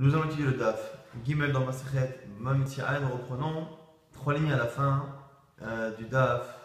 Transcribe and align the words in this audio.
Nous 0.00 0.14
allons 0.14 0.26
étudier 0.26 0.44
le 0.44 0.52
DAF. 0.52 0.96
Gimel 1.24 1.50
dans 1.50 1.64
Masechet 1.64 2.20
Mamitiaï, 2.38 3.02
nous 3.02 3.08
reprenons 3.08 3.66
trois 4.12 4.32
lignes 4.32 4.52
à 4.52 4.56
la 4.56 4.68
fin 4.68 5.06
euh, 5.60 5.90
du 5.96 6.04
DAF 6.04 6.56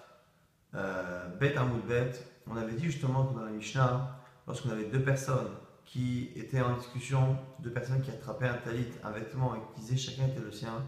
euh, 0.76 1.30
Bet 1.40 1.58
Amoud 1.58 1.84
Bet. 1.88 2.12
On 2.46 2.56
avait 2.58 2.74
dit 2.74 2.86
justement 2.86 3.26
que 3.26 3.34
dans 3.34 3.44
la 3.44 3.50
Mishnah, 3.50 4.20
lorsqu'on 4.46 4.70
avait 4.70 4.86
deux 4.86 5.02
personnes 5.02 5.50
qui 5.84 6.30
étaient 6.36 6.62
en 6.62 6.76
discussion, 6.78 7.36
deux 7.58 7.72
personnes 7.72 8.02
qui 8.02 8.12
attrapaient 8.12 8.48
un 8.48 8.58
talit, 8.58 8.86
un 9.04 9.10
vêtement 9.10 9.56
et 9.56 9.60
qui 9.74 9.82
disaient 9.82 9.98
chacun 9.98 10.28
était 10.28 10.40
le 10.40 10.52
sien, 10.52 10.84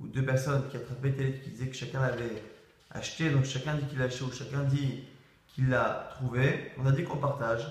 ou 0.00 0.06
deux 0.06 0.24
personnes 0.24 0.66
qui 0.70 0.78
attrapaient 0.78 1.10
un 1.10 1.12
talit 1.12 1.40
qui 1.42 1.50
disaient 1.50 1.68
que 1.68 1.76
chacun 1.76 2.00
l'avait 2.00 2.42
acheté, 2.90 3.28
donc 3.28 3.44
chacun 3.44 3.74
dit 3.74 3.84
qu'il 3.84 3.98
l'a 3.98 4.06
acheté 4.06 4.24
ou 4.24 4.32
chacun 4.32 4.62
dit 4.62 5.04
qu'il 5.46 5.68
l'a 5.68 6.08
trouvé, 6.12 6.72
on 6.78 6.86
a 6.86 6.92
dit 6.92 7.04
qu'on 7.04 7.18
partage. 7.18 7.66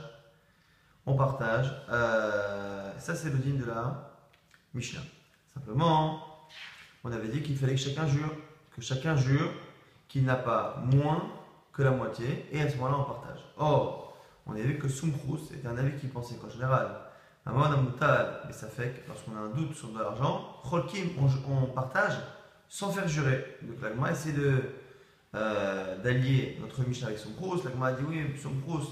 On 1.08 1.16
partage. 1.16 1.74
Euh, 1.90 2.92
ça, 3.00 3.16
c'est 3.16 3.32
le 3.32 3.40
digne 3.40 3.58
de 3.58 3.66
la 3.66 4.11
Mishnah. 4.74 5.02
Simplement, 5.54 6.48
on 7.04 7.12
avait 7.12 7.28
dit 7.28 7.42
qu'il 7.42 7.58
fallait 7.58 7.76
que 7.76 7.80
chacun 7.80 8.08
jure, 8.08 8.34
que 8.76 8.82
chacun 8.82 9.16
jure 9.16 9.52
qu'il 10.08 10.24
n'a 10.24 10.36
pas 10.36 10.82
moins 10.86 11.30
que 11.74 11.82
la 11.84 11.92
moitié, 11.92 12.46
et 12.52 12.62
à 12.62 12.70
ce 12.70 12.76
moment-là, 12.78 12.98
on 13.00 13.04
partage. 13.04 13.40
Or, 13.58 14.18
on 14.46 14.56
a 14.56 14.60
vu 14.60 14.78
que 14.78 14.88
Sumkrus 14.88 15.52
était 15.54 15.68
un 15.68 15.78
avis 15.78 15.98
qui 16.00 16.08
pensait 16.08 16.36
qu'en 16.36 16.50
général, 16.50 16.90
mais 17.46 18.54
ça 18.54 18.68
fait 18.68 18.90
que 18.90 19.08
lorsqu'on 19.08 19.36
a 19.36 19.40
un 19.40 19.50
doute 19.50 19.76
sur 19.76 19.90
de 19.90 20.00
l'argent, 20.00 20.58
Cholkim, 20.70 21.10
on, 21.48 21.66
partage 21.68 22.14
sans 22.70 22.92
faire 22.92 23.08
jurer. 23.08 23.58
Donc 23.64 23.82
l'agma 23.82 24.12
essaie 24.12 24.34
de 24.34 24.62
euh, 25.34 25.98
d'allier 26.04 26.58
notre 26.62 26.88
Mishnah 26.88 27.08
avec 27.08 27.20
Sumkrus. 27.20 27.64
L'agma 27.64 27.88
a 27.88 27.94
dit 27.94 28.04
oui, 28.08 28.26
Sumkrus, 28.40 28.86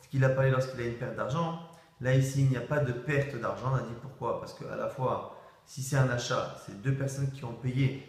ce 0.00 0.08
qu'il 0.08 0.24
a 0.24 0.28
parlé 0.28 0.50
lorsqu'il 0.50 0.80
a 0.80 0.86
une 0.86 0.94
perte 0.94 1.16
d'argent, 1.16 1.60
Là, 2.00 2.14
ici, 2.14 2.42
il 2.42 2.48
n'y 2.48 2.56
a 2.56 2.60
pas 2.60 2.78
de 2.78 2.92
perte 2.92 3.34
d'argent. 3.36 3.72
On 3.72 3.76
a 3.76 3.82
dit 3.82 3.94
pourquoi? 4.00 4.40
Parce 4.40 4.54
qu'à 4.54 4.76
la 4.76 4.88
fois, 4.88 5.36
si 5.66 5.82
c'est 5.82 5.96
un 5.96 6.08
achat, 6.10 6.56
c'est 6.64 6.80
deux 6.80 6.94
personnes 6.94 7.30
qui 7.30 7.44
ont 7.44 7.54
payé 7.54 8.06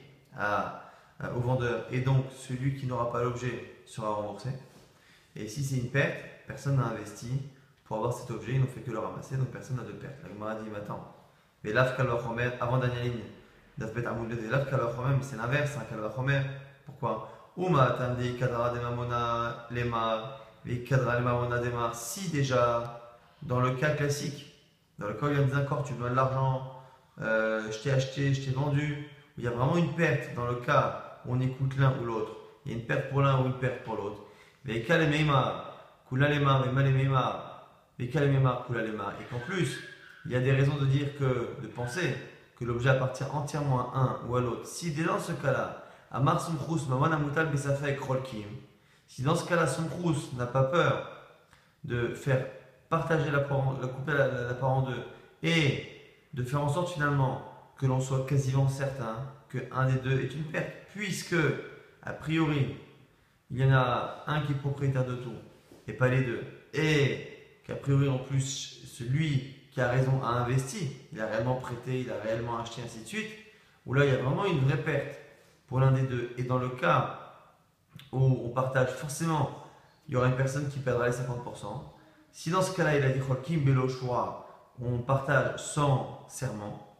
au 1.35 1.39
vendeur 1.39 1.85
et 1.91 1.99
donc 1.99 2.25
celui 2.37 2.75
qui 2.77 2.85
n'aura 2.85 3.11
pas 3.11 3.23
l'objet 3.23 3.81
sera 3.85 4.09
remboursé. 4.11 4.49
Et 5.35 5.47
si 5.47 5.63
c'est 5.63 5.77
une 5.77 5.89
perte, 5.89 6.17
personne 6.47 6.77
n'a 6.77 6.85
investi 6.85 7.41
pour 7.85 7.97
avoir 7.97 8.13
cet 8.13 8.31
objet, 8.31 8.53
ils 8.53 8.61
n'ont 8.61 8.67
fait 8.67 8.81
que 8.81 8.91
le 8.91 8.99
ramasser, 8.99 9.35
donc 9.35 9.47
personne 9.47 9.77
n'a 9.77 9.83
de 9.83 9.91
perte. 9.91 10.15
La 10.23 10.55
dit, 10.55 10.69
mais 10.71 10.77
attends, 10.77 11.15
mais 11.63 11.75
avant 12.61 12.77
dernière 12.77 13.03
ligne, 13.03 13.23
c'est 15.21 15.35
l'inverse, 15.35 15.77
un 15.77 15.85
kalvachomer. 15.85 16.41
Pourquoi? 16.85 17.29
Si 21.93 22.29
déjà 22.29 22.98
dans 23.43 23.59
le 23.59 23.71
cas 23.71 23.91
classique, 23.91 24.53
dans 24.97 25.07
le 25.07 25.13
cas 25.13 25.27
où 25.27 25.31
il 25.31 25.37
y 25.37 25.41
a 25.41 25.43
des 25.43 25.55
accords, 25.55 25.83
tu 25.83 25.93
dois 25.93 26.09
de 26.09 26.15
l'argent, 26.15 26.73
euh, 27.21 27.71
je 27.71 27.77
t'ai 27.79 27.91
acheté, 27.91 28.33
je 28.33 28.45
t'ai 28.45 28.51
vendu, 28.51 29.07
il 29.37 29.43
y 29.43 29.47
a 29.47 29.51
vraiment 29.51 29.77
une 29.77 29.93
perte 29.93 30.33
dans 30.35 30.47
le 30.47 30.55
cas 30.55 31.21
où 31.25 31.33
on 31.33 31.39
écoute 31.39 31.77
l'un 31.77 31.93
ou 32.01 32.05
l'autre, 32.05 32.31
il 32.65 32.71
y 32.71 32.75
a 32.75 32.77
une 32.77 32.85
perte 32.85 33.09
pour 33.09 33.21
l'un 33.21 33.41
ou 33.41 33.45
une 33.45 33.57
perte 33.57 33.83
pour 33.83 33.95
l'autre. 33.95 34.21
Mais 34.65 34.75
et 34.75 34.83
qu'en 34.83 34.99
plus, 39.39 39.79
il 40.25 40.31
y 40.31 40.35
a 40.35 40.39
des 40.39 40.51
raisons 40.51 40.75
de 40.75 40.85
dire 40.85 41.17
que, 41.17 41.61
de 41.61 41.67
penser 41.67 42.15
que 42.57 42.65
l'objet 42.65 42.89
appartient 42.89 43.23
entièrement 43.23 43.93
à 43.93 43.99
un 43.99 44.19
ou 44.27 44.35
à 44.35 44.41
l'autre. 44.41 44.67
Si 44.67 44.91
dans 44.91 45.19
ce 45.19 45.31
cas-là, 45.31 45.85
Amar 46.11 46.41
Sumkrus, 46.41 46.87
Maman 46.89 47.05
Amutal 47.05 47.47
Besafek 47.47 47.99
Rolkim, 48.01 48.47
si 49.07 49.21
dans 49.21 49.35
ce 49.35 49.47
cas-là, 49.47 49.67
Sumkrus 49.67 50.33
n'a 50.33 50.45
pas 50.45 50.63
peur 50.63 51.09
de 51.83 52.13
faire 52.13 52.45
partager 52.89 53.31
la, 53.31 53.39
la 53.39 53.87
couper 53.87 54.13
la, 54.13 54.53
part 54.53 54.69
en 54.69 54.81
deux 54.81 55.03
et 55.43 55.87
de 56.33 56.43
faire 56.43 56.61
en 56.61 56.69
sorte 56.69 56.93
finalement 56.93 57.41
que 57.77 57.85
l'on 57.85 57.99
soit 57.99 58.25
quasiment 58.25 58.67
certain 58.67 59.15
qu'un 59.49 59.85
des 59.85 59.99
deux 59.99 60.19
est 60.19 60.33
une 60.33 60.43
perte, 60.43 60.71
puisque 60.93 61.35
a 62.03 62.13
priori 62.13 62.75
il 63.51 63.57
y 63.57 63.63
en 63.63 63.71
a 63.71 64.23
un 64.27 64.41
qui 64.41 64.51
est 64.51 64.55
propriétaire 64.55 65.05
de 65.05 65.15
tout 65.15 65.33
et 65.87 65.93
pas 65.93 66.07
les 66.07 66.23
deux, 66.23 66.43
et 66.73 67.27
qu'a 67.65 67.75
priori 67.75 68.07
en 68.09 68.19
plus 68.19 68.83
celui 68.85 69.55
qui 69.71 69.81
a 69.81 69.87
raison 69.87 70.21
a 70.23 70.27
investi, 70.27 70.91
il 71.13 71.21
a 71.21 71.25
réellement 71.25 71.55
prêté, 71.55 72.01
il 72.01 72.11
a 72.11 72.19
réellement 72.23 72.59
acheté, 72.59 72.81
ainsi 72.83 73.01
de 73.01 73.07
suite, 73.07 73.31
où 73.85 73.93
là 73.93 74.05
il 74.05 74.11
y 74.11 74.15
a 74.15 74.21
vraiment 74.21 74.45
une 74.45 74.59
vraie 74.59 74.77
perte 74.77 75.17
pour 75.67 75.79
l'un 75.79 75.91
des 75.91 76.03
deux. 76.03 76.31
Et 76.37 76.43
dans 76.43 76.57
le 76.57 76.69
cas 76.69 77.19
où 78.11 78.41
on 78.45 78.49
partage, 78.49 78.89
forcément, 78.89 79.63
il 80.07 80.13
y 80.13 80.17
aura 80.17 80.27
une 80.27 80.35
personne 80.35 80.69
qui 80.69 80.79
perdra 80.79 81.07
les 81.07 81.13
50%, 81.13 81.19
si 82.31 82.49
dans 82.49 82.61
ce 82.61 82.75
cas-là, 82.75 82.97
il 82.97 83.03
a 83.03 83.09
dit 83.09 83.19
Chokim 83.25 83.59
Belo 83.59 83.87
on 84.81 84.99
partage 84.99 85.59
sans 85.59 86.25
serment, 86.29 86.97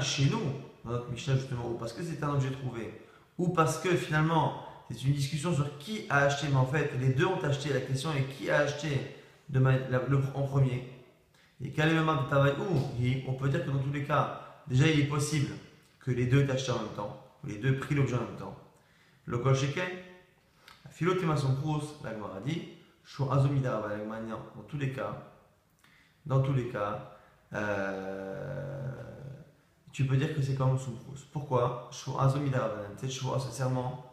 chez 0.00 0.24
nous, 0.26 0.40
dans 0.84 0.90
notre 0.92 1.10
Mishnah 1.10 1.34
justement, 1.36 1.68
ou 1.68 1.74
parce 1.74 1.92
que 1.92 2.02
c'est 2.02 2.22
un 2.22 2.30
objet 2.30 2.50
trouvé, 2.50 3.02
ou 3.36 3.48
parce 3.48 3.78
que 3.78 3.94
finalement, 3.96 4.64
c'est 4.90 5.04
une 5.04 5.12
discussion 5.12 5.54
sur 5.54 5.76
qui 5.78 6.06
a 6.08 6.18
acheté, 6.18 6.46
mais 6.50 6.56
en 6.56 6.66
fait, 6.66 6.92
les 7.00 7.08
deux 7.08 7.26
ont 7.26 7.40
acheté. 7.42 7.72
La 7.72 7.80
question 7.80 8.10
est 8.14 8.24
qui 8.24 8.50
a 8.50 8.60
acheté 8.60 8.88
en 10.34 10.42
premier. 10.42 10.90
Et 11.62 11.70
quel 11.70 11.88
est 11.88 11.94
le 11.94 12.00
de 12.00 12.28
travail 12.28 12.54
On 13.26 13.32
peut 13.32 13.48
dire 13.48 13.64
que 13.64 13.70
dans 13.70 13.78
tous 13.78 13.92
les 13.92 14.04
cas, 14.04 14.62
déjà, 14.66 14.86
il 14.86 15.00
est 15.00 15.04
possible 15.04 15.52
que 16.00 16.10
les 16.10 16.26
deux 16.26 16.44
aient 16.44 16.50
acheté 16.50 16.70
en 16.70 16.78
même 16.78 16.94
temps, 16.96 17.22
ou 17.42 17.48
les 17.48 17.56
deux 17.58 17.76
pris 17.76 17.94
l'objet 17.94 18.14
en 18.14 18.20
même 18.20 18.36
temps. 18.38 18.56
Le 19.26 19.38
kol 19.38 19.54
la 20.84 20.90
philotéma 20.90 21.36
son 21.36 21.54
la 22.02 22.12
Gemara 22.12 22.40
dit, 22.44 22.62
dans 23.16 24.62
tous 24.68 24.76
les 24.78 24.92
cas, 24.92 25.16
dans 26.26 26.42
tous 26.42 26.52
les 26.52 26.68
cas, 26.68 27.18
euh, 27.54 28.92
tu 29.92 30.04
peux 30.06 30.16
dire 30.16 30.34
que 30.34 30.42
c'est 30.42 30.54
comme 30.54 30.78
Soumprous. 30.78 31.24
Pourquoi? 31.32 31.88
Cette 31.90 33.10
ce 33.10 33.50
serment 33.50 34.04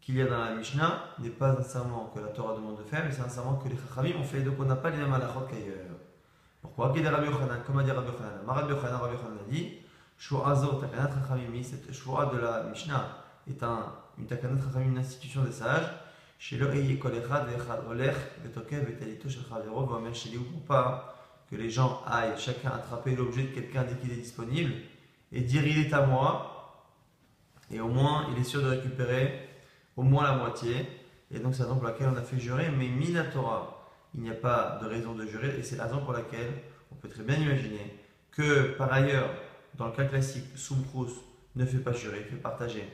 qu'il 0.00 0.16
y 0.16 0.22
a 0.22 0.26
dans 0.26 0.38
la 0.38 0.54
Mishnah 0.54 1.04
n'est 1.18 1.28
pas 1.28 1.50
un 1.50 1.62
serment 1.62 2.10
que 2.14 2.20
la 2.20 2.28
Torah 2.28 2.54
demande 2.56 2.78
de 2.78 2.84
faire, 2.84 3.04
mais 3.04 3.12
c'est 3.12 3.20
un 3.22 3.28
serment 3.28 3.56
que 3.56 3.68
les 3.68 3.76
Chachamim 3.76 4.18
ont 4.18 4.24
fait, 4.24 4.40
donc 4.42 4.54
on 4.58 4.64
n'a 4.64 4.76
pas 4.76 4.90
les 4.90 4.96
mêmes 4.96 5.12
halachot 5.12 5.46
qu'ailleurs. 5.48 5.76
Pourquoi? 6.60 6.88
Comme 6.88 6.98
a 6.98 7.02
dit 7.02 7.08
Rabbi 7.08 7.26
Yochanan, 7.26 7.60
Rabbi 7.66 7.88
Yochanan, 7.90 8.46
Rabbi 8.46 8.72
Yochanan 8.72 9.38
a 9.38 9.50
dit, 9.50 9.78
cette 11.64 11.92
Shua 11.92 12.26
de 12.32 12.38
la 12.38 12.62
Mishnah 12.64 13.18
est 13.48 13.62
un, 13.62 13.92
une 14.18 14.26
takanat 14.26 14.60
Chachamim, 14.60 14.92
une 14.92 14.98
institution 14.98 15.42
des 15.44 15.52
sages, 15.52 15.88
que 21.50 21.56
les 21.56 21.70
gens 21.70 22.02
aillent 22.06 22.36
chacun 22.36 22.70
attraper 22.70 23.14
l'objet 23.14 23.42
de 23.42 23.54
quelqu'un 23.54 23.84
dès 23.84 23.94
qu'il 23.94 24.10
est 24.10 24.20
disponible 24.20 24.72
et 25.30 25.42
dire 25.42 25.64
il 25.66 25.78
est 25.78 25.92
à 25.92 26.04
moi. 26.04 26.84
Et 27.70 27.80
au 27.80 27.86
moins 27.86 28.26
il 28.32 28.40
est 28.40 28.44
sûr 28.44 28.60
de 28.60 28.68
récupérer 28.68 29.48
au 29.96 30.02
moins 30.02 30.24
la 30.24 30.32
moitié. 30.32 30.88
Et 31.30 31.38
donc 31.38 31.54
c'est 31.54 31.60
la 31.60 31.68
raison 31.68 31.78
pour 31.78 31.88
laquelle 31.88 32.08
on 32.12 32.16
a 32.16 32.22
fait 32.22 32.40
jurer 32.40 32.70
mais 32.76 32.88
Minatora 32.88 33.78
il 34.14 34.22
n'y 34.22 34.30
a 34.30 34.34
pas 34.34 34.80
de 34.82 34.88
raison 34.88 35.14
de 35.14 35.24
jurer 35.24 35.58
et 35.58 35.62
c'est 35.62 35.76
la 35.76 35.84
raison 35.84 36.00
pour 36.00 36.12
laquelle 36.12 36.52
on 36.90 36.96
peut 36.96 37.08
très 37.08 37.22
bien 37.22 37.36
imaginer 37.36 37.98
que 38.32 38.76
par 38.76 38.92
ailleurs 38.92 39.30
dans 39.76 39.86
le 39.86 39.92
cas 39.92 40.04
classique 40.04 40.44
Soumkrous 40.56 41.22
ne 41.54 41.64
fait 41.64 41.78
pas 41.78 41.92
jurer, 41.92 42.18
il 42.20 42.26
fait 42.26 42.42
partager. 42.42 42.84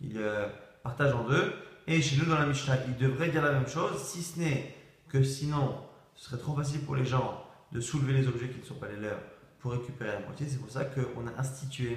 Il 0.00 0.18
euh, 0.18 0.46
partage 0.82 1.14
en 1.14 1.24
deux 1.24 1.52
et 1.90 2.02
chez 2.02 2.16
nous, 2.16 2.24
dans 2.24 2.38
la 2.38 2.46
Mishnah, 2.46 2.76
il 2.86 2.96
devrait 2.96 3.30
dire 3.30 3.42
la 3.42 3.50
même 3.50 3.66
chose, 3.66 4.00
si 4.00 4.22
ce 4.22 4.38
n'est 4.38 4.76
que 5.08 5.24
sinon, 5.24 5.76
ce 6.14 6.26
serait 6.30 6.40
trop 6.40 6.54
facile 6.54 6.82
pour 6.82 6.94
les 6.94 7.04
gens 7.04 7.44
de 7.72 7.80
soulever 7.80 8.12
les 8.12 8.28
objets 8.28 8.48
qui 8.48 8.60
ne 8.60 8.64
sont 8.64 8.76
pas 8.76 8.86
les 8.86 8.96
leurs 8.96 9.18
pour 9.58 9.72
récupérer 9.72 10.12
la 10.12 10.20
moitié. 10.20 10.46
C'est 10.48 10.58
pour 10.58 10.70
ça 10.70 10.84
qu'on 10.84 11.26
a 11.26 11.32
institué 11.36 11.96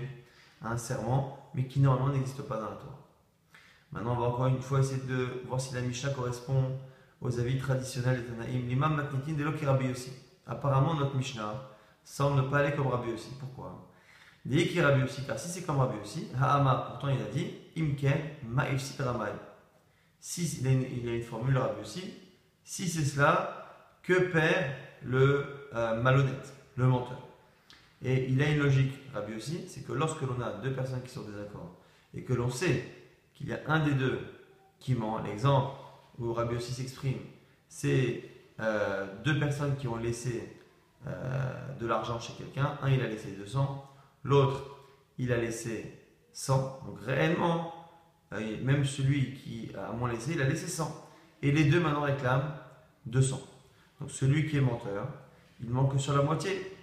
un 0.64 0.78
serment, 0.78 1.52
mais 1.54 1.68
qui 1.68 1.80
normalement 1.80 2.12
n'existe 2.12 2.42
pas 2.42 2.56
dans 2.56 2.72
la 2.72 2.76
Torah. 2.76 3.08
Maintenant, 3.92 4.16
on 4.18 4.20
va 4.20 4.28
encore 4.30 4.48
une 4.48 4.62
fois 4.62 4.80
essayer 4.80 5.04
de 5.04 5.44
voir 5.48 5.62
si 5.62 5.76
la 5.76 5.82
Mishnah 5.82 6.10
correspond 6.10 6.72
aux 7.22 7.40
avis 7.40 7.60
traditionnels 7.60 8.24
des 8.24 8.30
Tanaïm. 8.30 8.68
L'imam 8.68 8.96
Matnitin 8.96 9.34
de 9.34 9.66
Rabbi 9.66 9.92
aussi. 9.92 10.12
Apparemment, 10.48 10.96
notre 10.96 11.16
Mishnah 11.16 11.70
semble 12.04 12.42
ne 12.42 12.50
pas 12.50 12.60
aller 12.60 12.76
comme 12.76 12.88
Rabbi 12.88 13.12
aussi. 13.12 13.30
Pourquoi? 13.40 13.92
Dit 14.44 14.82
Rabbi 14.82 15.04
aussi, 15.04 15.24
car 15.24 15.38
si 15.38 15.50
c'est 15.50 15.62
comme 15.62 15.78
Rabbi 15.78 16.00
aussi, 16.02 16.30
Ha'ama, 16.36 16.88
pourtant 16.90 17.10
il 17.10 17.22
a 17.22 17.32
dit, 17.32 17.54
Imken 17.78 18.20
Ma'ifsit 18.44 19.00
Ramay 19.00 19.32
si 20.24 20.60
il, 20.62 20.68
a 20.68 20.72
une, 21.12 21.22
formule 21.22 21.58
Rabbi 21.58 21.82
aussi, 21.82 22.14
si 22.64 22.88
c'est 22.88 23.04
cela, 23.04 23.98
que 24.04 24.32
perd 24.32 24.72
le 25.04 25.46
euh, 25.76 26.02
malhonnête, 26.02 26.54
le 26.78 26.88
menteur? 26.88 27.28
Et 28.02 28.30
il 28.30 28.42
a 28.42 28.50
une 28.50 28.60
logique, 28.60 28.94
Rabbi 29.14 29.36
aussi, 29.36 29.66
c'est 29.68 29.86
que 29.86 29.92
lorsque 29.92 30.22
l'on 30.22 30.40
a 30.40 30.54
deux 30.64 30.72
personnes 30.72 31.02
qui 31.04 31.10
sont 31.10 31.20
en 31.20 31.30
désaccord 31.30 31.76
et 32.14 32.24
que 32.24 32.32
l'on 32.32 32.50
sait 32.50 32.86
qu'il 33.34 33.50
y 33.50 33.54
a 33.54 33.60
un 33.68 33.86
des 33.86 33.96
deux 33.96 34.18
qui 34.80 34.96
ment, 34.96 35.22
l'exemple 35.22 35.76
où 36.18 36.32
Rabbi 36.32 36.56
aussi 36.56 36.72
s'exprime, 36.72 37.20
c'est 37.68 38.24
euh, 38.62 39.06
deux 39.26 39.38
personnes 39.38 39.76
qui 39.76 39.90
ont 39.90 39.98
laissé 39.98 40.58
euh, 41.06 41.76
de 41.82 41.86
l'argent 41.86 42.22
chez 42.22 42.32
quelqu'un, 42.32 42.78
un 42.82 42.90
il 42.90 43.02
a 43.02 43.08
laissé 43.08 43.32
200, 43.32 43.94
l'autre 44.24 44.78
il 45.18 45.34
a 45.34 45.38
laissé 45.38 46.00
100, 46.32 46.84
donc 46.86 47.02
réellement 47.02 47.83
même 48.64 48.86
celui 48.86 49.34
qui 49.34 49.72
a 49.76 49.92
moins 49.92 50.12
laissé, 50.12 50.34
il 50.34 50.42
a 50.42 50.48
laissé 50.48 50.68
100. 50.68 51.10
Et 51.42 51.52
les 51.52 51.66
deux 51.66 51.80
maintenant 51.80 52.02
réclament 52.02 52.54
200. 53.06 53.42
Donc 54.00 54.12
celui 54.12 54.50
qui 54.50 54.58
est 54.58 54.62
menteur, 54.62 55.08
il 55.62 55.70
manque 55.70 56.00
sur 56.00 56.16
la 56.16 56.24
moitié. 56.24 56.76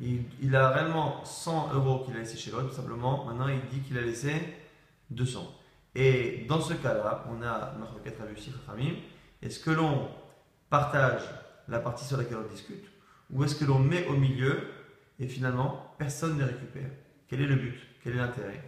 il, 0.00 0.56
a 0.56 0.70
réellement 0.70 1.24
100 1.24 1.74
euros 1.74 2.04
qu'il 2.04 2.16
a 2.16 2.18
laissé 2.18 2.36
chez 2.36 2.50
l'autre, 2.50 2.70
tout 2.70 2.76
simplement. 2.76 3.24
Maintenant, 3.24 3.48
il 3.48 3.60
dit 3.70 3.80
qu'il 3.86 3.98
a 3.98 4.02
laissé 4.02 4.32
200. 5.10 5.60
Et 5.94 6.44
dans 6.48 6.60
ce 6.60 6.74
cas-là, 6.74 7.24
on 7.30 7.42
a 7.42 7.74
Est-ce 9.42 9.60
que 9.60 9.70
l'on 9.70 10.08
partage 10.68 11.22
la 11.68 11.78
partie 11.78 12.04
sur 12.04 12.16
laquelle 12.16 12.38
on 12.38 12.52
discute 12.52 12.84
ou 13.30 13.44
est-ce 13.44 13.54
que 13.54 13.64
l'on 13.64 13.78
met 13.78 14.06
au 14.06 14.14
milieu 14.14 14.68
et 15.18 15.26
finalement 15.26 15.94
personne 15.98 16.36
ne 16.36 16.44
récupère? 16.44 16.90
Quel 17.28 17.40
est 17.40 17.46
le 17.46 17.56
but? 17.56 17.80
Quel 18.02 18.14
est 18.14 18.18
l'intérêt? 18.18 18.62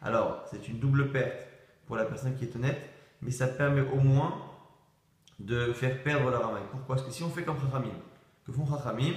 Alors, 0.00 0.44
c'est 0.50 0.68
une 0.68 0.78
double 0.78 1.12
perte 1.12 1.46
pour 1.86 1.96
la 1.96 2.04
personne 2.04 2.36
qui 2.36 2.44
est 2.44 2.56
honnête, 2.56 2.90
mais 3.20 3.30
ça 3.30 3.46
permet 3.46 3.82
au 3.82 4.00
moins 4.00 4.34
de 5.38 5.72
faire 5.72 6.02
perdre 6.02 6.30
la 6.30 6.38
ramaille. 6.38 6.62
Pourquoi? 6.70 6.96
Parce 6.96 7.06
que 7.06 7.12
si 7.12 7.22
on 7.22 7.30
fait 7.30 7.42
comme 7.42 7.58
Chachamim, 7.58 7.94
que 8.46 8.52
font 8.52 8.66
Chachamim, 8.66 9.14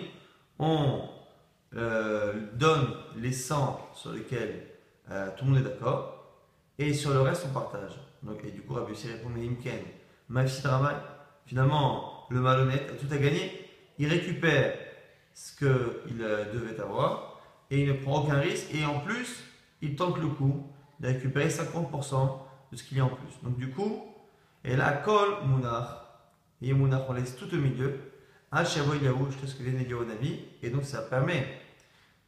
on 0.60 1.10
euh, 1.76 2.34
donne 2.54 2.88
les 3.18 3.32
100 3.32 3.90
sur 3.94 4.12
lesquels 4.12 4.64
euh, 5.12 5.30
tout 5.38 5.46
le 5.46 5.52
monde 5.52 5.60
est 5.60 5.70
d'accord, 5.70 6.34
et 6.78 6.94
sur 6.94 7.12
le 7.12 7.22
reste 7.22 7.46
on 7.50 7.54
partage. 7.54 8.00
Donc, 8.24 8.44
et 8.44 8.52
du 8.52 8.62
coup, 8.62 8.74
Rabbi 8.74 8.92
Yossi 8.92 9.08
répond, 9.08 9.30
mais 9.30 9.46
Imken, 9.46 9.80
Ramaille, 10.30 10.96
finalement, 11.46 12.26
le 12.30 12.40
malhonnête 12.40 12.90
a 12.90 12.94
tout 12.94 13.14
à 13.14 13.18
gagner, 13.18 13.70
il 14.00 14.08
récupère 14.08 14.76
ce 15.34 15.56
qu'il 15.56 16.22
euh, 16.22 16.52
devait 16.54 16.80
avoir, 16.80 17.42
et 17.70 17.82
il 17.82 17.88
ne 17.88 17.94
prend 17.94 18.24
aucun 18.24 18.40
risque, 18.40 18.74
et 18.74 18.86
en 18.86 19.00
plus, 19.00 19.44
il 19.82 19.96
tente 19.96 20.18
le 20.18 20.28
coup 20.28 20.68
de 21.00 21.08
récupérer 21.08 21.50
50% 21.50 22.44
ce 22.77 22.83
qu'il 22.83 22.98
y 22.98 23.00
a 23.01 23.06
en 23.06 23.10
plus. 23.10 23.39
Donc 23.44 23.57
du 23.57 23.72
coup, 23.72 24.04
et 24.63 24.75
là, 24.75 24.92
Kol 24.94 25.45
Mounar, 25.45 26.06
et 26.62 26.74
Mounar, 26.74 27.06
on 27.10 27.13
laisse 27.13 27.36
tout 27.36 27.54
au 27.54 27.57
milieu, 27.57 28.00
Hachavo 28.51 28.94
Yahu, 28.94 29.31
je 29.42 29.48
ce 29.48 29.56
que 29.56 29.63
les 29.63 29.94
au 29.94 30.06
Navi, 30.06 30.39
et 30.62 30.69
donc 30.69 30.83
ça 30.83 31.01
permet 31.01 31.60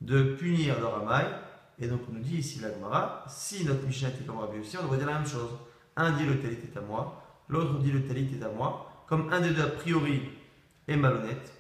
de 0.01 0.35
punir 0.35 0.79
le 0.79 0.85
Ramaï. 0.85 1.25
Et 1.79 1.87
donc 1.87 2.01
on 2.09 2.13
nous 2.13 2.21
dit 2.21 2.37
ici 2.37 2.59
la 2.59 2.73
Gemara, 2.73 3.23
si 3.27 3.63
notre 3.65 3.85
Mishnah 3.85 4.09
était 4.09 4.23
comme 4.23 4.39
Rabbi 4.39 4.59
aussi, 4.59 4.77
on 4.77 4.83
devrait 4.83 4.97
dire 4.97 5.07
la 5.07 5.19
même 5.19 5.27
chose. 5.27 5.51
Un 5.95 6.11
dit 6.11 6.25
le 6.25 6.39
talit 6.39 6.57
est 6.63 6.77
à 6.77 6.81
moi, 6.81 7.23
l'autre 7.49 7.79
dit 7.79 7.91
le 7.91 8.05
talit 8.05 8.29
est 8.39 8.43
à 8.43 8.49
moi. 8.49 9.05
Comme 9.07 9.31
un 9.31 9.39
des 9.39 9.51
deux 9.51 9.63
a 9.63 9.67
priori 9.67 10.21
est 10.87 10.95
malhonnête, 10.95 11.53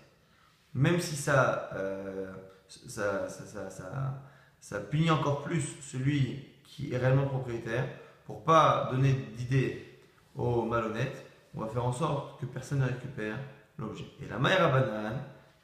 même 0.73 0.99
si 0.99 1.15
ça, 1.15 1.69
euh, 1.73 2.33
ça, 2.67 3.29
ça, 3.29 3.69
ça, 3.69 4.23
ça, 4.59 4.79
punit 4.79 5.09
encore 5.09 5.43
plus 5.43 5.77
celui 5.81 6.45
qui 6.63 6.93
est 6.93 6.97
réellement 6.97 7.27
propriétaire, 7.27 7.87
pour 8.27 8.43
pas 8.43 8.89
donner 8.91 9.13
d'idée 9.37 10.01
aux 10.35 10.63
malhonnêtes, 10.63 11.25
on 11.55 11.61
va 11.61 11.67
faire 11.67 11.85
en 11.85 11.93
sorte 11.93 12.39
que 12.41 12.45
personne 12.45 12.79
ne 12.79 12.85
récupère 12.85 13.37
l'objet. 13.79 14.05
Et 14.21 14.27
la 14.27 14.37
Maïra 14.37 14.67
Banan, 14.67 15.15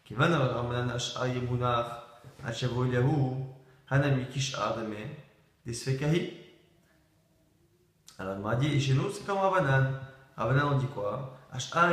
qui 0.06 0.14
va. 0.14 0.28
Alors, 8.18 8.38
m'a 8.40 8.56
dit, 8.56 8.80
chez 8.80 8.94
nous, 8.94 9.12
c'est 9.12 9.26
comme 9.26 9.38
Ravanan. 9.38 10.00
Ravanan, 10.38 10.74
on 10.74 10.78
dit 10.78 10.88
quoi? 10.88 11.38
Ash'ar 11.52 11.92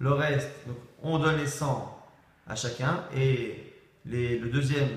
le 0.00 0.12
reste, 0.12 0.50
donc 0.66 0.76
on 1.02 1.18
donne 1.18 1.36
les 1.36 1.46
100 1.46 1.94
à 2.46 2.54
chacun, 2.54 3.04
et 3.14 3.74
le 4.06 4.48
deuxième, 4.48 4.88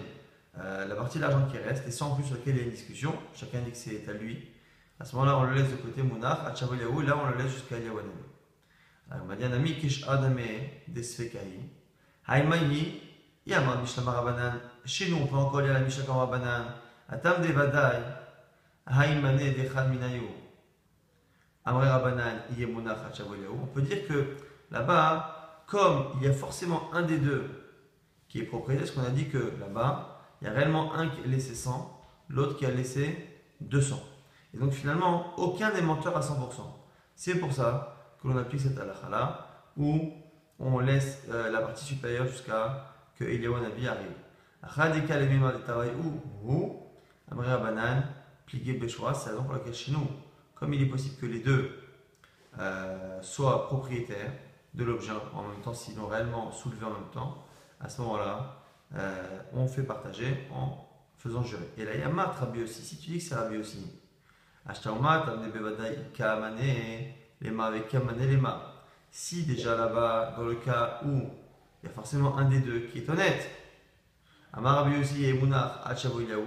euh, 0.59 0.87
la 0.87 0.95
partie 0.95 1.17
de 1.17 1.23
l'argent 1.23 1.47
qui 1.51 1.57
reste, 1.57 1.85
les 1.85 1.91
100 1.91 2.15
plus 2.15 2.23
sur 2.23 2.35
lesquels 2.35 2.55
il 2.55 2.59
y 2.59 2.61
a 2.61 2.65
une 2.65 2.71
discussion, 2.71 3.13
chacun 3.35 3.59
dit 3.61 3.71
que 3.71 3.77
c'est 3.77 4.07
à 4.07 4.13
lui. 4.13 4.50
À 5.01 5.03
ce 5.03 5.15
moment-là, 5.15 5.35
on 5.39 5.43
le 5.45 5.55
laisse 5.55 5.71
de 5.71 5.77
côté 5.77 6.03
Mounar, 6.03 6.45
à 6.45 6.51
et 6.53 7.05
là, 7.07 7.17
on 7.17 7.31
le 7.31 7.37
laisse 7.41 7.53
jusqu'à 7.53 7.79
Yawanami. 7.79 8.11
Alors, 9.09 9.25
m'a 9.25 9.35
dit, 9.35 9.45
Hanami 9.45 9.79
Kish 9.79 10.07
Adame, 10.07 10.37
des 10.87 11.01
Sfekahi. 11.01 11.59
Haïmaïni, 12.27 13.01
Yamad 13.47 13.81
Mishnah 13.81 14.03
Rabanan. 14.03 14.59
Chez 14.85 15.09
nous, 15.09 15.17
on 15.17 15.25
peut 15.25 15.37
encore 15.37 15.61
lire 15.61 15.73
la 15.73 15.79
Mishnah 15.79 16.13
Rabanan. 16.13 16.65
Atam 17.09 17.41
de 17.41 17.47
Vadai, 17.47 17.97
Haïmane 18.85 19.37
Dechad 19.37 19.89
Minayu. 19.89 20.21
Amre 21.65 21.79
Rabanan, 21.81 22.43
Yemunach 22.55 22.99
On 23.59 23.65
peut 23.65 23.81
dire 23.81 24.07
que 24.07 24.37
là-bas, 24.69 25.63
comme 25.65 26.11
il 26.17 26.27
y 26.27 26.29
a 26.29 26.33
forcément 26.33 26.93
un 26.93 27.01
des 27.01 27.17
deux 27.17 27.49
qui 28.29 28.41
est 28.41 28.43
propriétaire, 28.43 28.85
parce 28.85 28.95
qu'on 28.95 29.11
a 29.11 29.15
dit 29.15 29.29
que 29.29 29.53
là-bas, 29.59 30.21
il 30.43 30.45
y 30.45 30.47
a 30.47 30.53
réellement 30.53 30.93
un 30.93 31.09
qui 31.09 31.21
a 31.23 31.27
laissé 31.27 31.55
100, 31.55 32.01
l'autre 32.29 32.55
qui 32.55 32.67
a 32.67 32.69
laissé 32.69 33.27
200. 33.61 33.99
Et 34.53 34.57
donc 34.57 34.71
finalement, 34.71 35.33
aucun 35.37 35.71
n'est 35.71 35.81
menteur 35.81 36.15
à 36.17 36.21
100%. 36.21 36.33
C'est 37.15 37.35
pour 37.35 37.53
ça 37.53 37.97
que 38.21 38.27
l'on 38.27 38.37
applique 38.37 38.61
cette 38.61 38.77
halakha-là, 38.77 39.47
où 39.77 40.11
on 40.59 40.79
laisse 40.79 41.23
euh, 41.29 41.49
la 41.51 41.61
partie 41.61 41.85
supérieure 41.85 42.27
jusqu'à 42.27 42.93
que 43.17 43.23
Eliyahu 43.23 43.61
Nabi 43.61 43.87
arrive. 43.87 44.11
Radika 44.61 45.19
le 45.19 45.25
de 45.25 45.57
Tawai 45.65 45.91
ou 46.43 46.79
Amria 47.31 47.57
Banan, 47.57 48.03
plié 48.45 48.73
Beshwa, 48.73 49.13
c'est 49.13 49.27
la 49.27 49.31
raison 49.31 49.43
pour 49.45 49.53
laquelle 49.53 49.73
chez 49.73 49.91
nous, 49.91 50.07
comme 50.55 50.73
il 50.73 50.81
est 50.81 50.87
possible 50.87 51.15
que 51.19 51.25
les 51.25 51.39
deux 51.39 51.71
euh, 52.59 53.21
soient 53.21 53.67
propriétaires 53.67 54.33
de 54.73 54.83
l'objet 54.83 55.11
en 55.33 55.43
même 55.43 55.61
temps, 55.61 55.73
s'ils 55.73 55.97
l'ont 55.97 56.07
réellement 56.07 56.51
soulevé 56.51 56.85
en 56.85 56.91
même 56.91 57.09
temps, 57.11 57.45
à 57.79 57.89
ce 57.89 58.01
moment-là, 58.01 58.61
euh, 58.95 59.39
on 59.53 59.67
fait 59.67 59.83
partager 59.83 60.47
en 60.53 60.87
faisant 61.17 61.43
jurer. 61.43 61.69
Et 61.77 61.85
là, 61.85 61.91
il 61.95 62.01
y 62.01 62.03
a 62.03 62.09
Mat 62.09 62.35
Rabbi 62.39 62.63
aussi. 62.63 62.81
Si 62.81 62.97
tu 62.97 63.11
dis 63.11 63.17
que 63.17 63.23
c'est 63.23 63.35
Rabbi 63.35 63.57
aussi, 63.57 64.00
Si 69.11 69.43
déjà 69.43 69.75
là-bas, 69.75 70.35
dans 70.37 70.43
le 70.43 70.55
cas 70.55 71.01
où 71.05 71.29
il 71.83 71.87
y 71.87 71.89
a 71.89 71.93
forcément 71.93 72.37
un 72.37 72.45
des 72.45 72.59
deux 72.59 72.81
qui 72.81 72.99
est 72.99 73.09
honnête. 73.09 73.49
Amar 74.53 74.83
Rabbi 74.83 74.97
Yossi 74.97 75.25
et 75.25 75.33
Mounar 75.33 75.81
Hachavoyahu. 75.85 76.45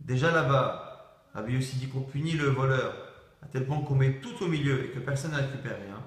Déjà 0.00 0.30
là-bas, 0.30 1.26
Rabbi 1.34 1.54
Yossi 1.54 1.76
dit 1.76 1.88
qu'on 1.88 2.00
punit 2.00 2.32
le 2.32 2.46
voleur 2.46 2.94
à 3.42 3.46
tel 3.46 3.66
point 3.66 3.80
qu'on 3.82 3.94
met 3.94 4.20
tout 4.20 4.42
au 4.42 4.48
milieu 4.48 4.84
et 4.84 4.90
que 4.90 4.98
personne 4.98 5.32
ne 5.32 5.36
récupère 5.36 5.76
rien. 5.76 6.02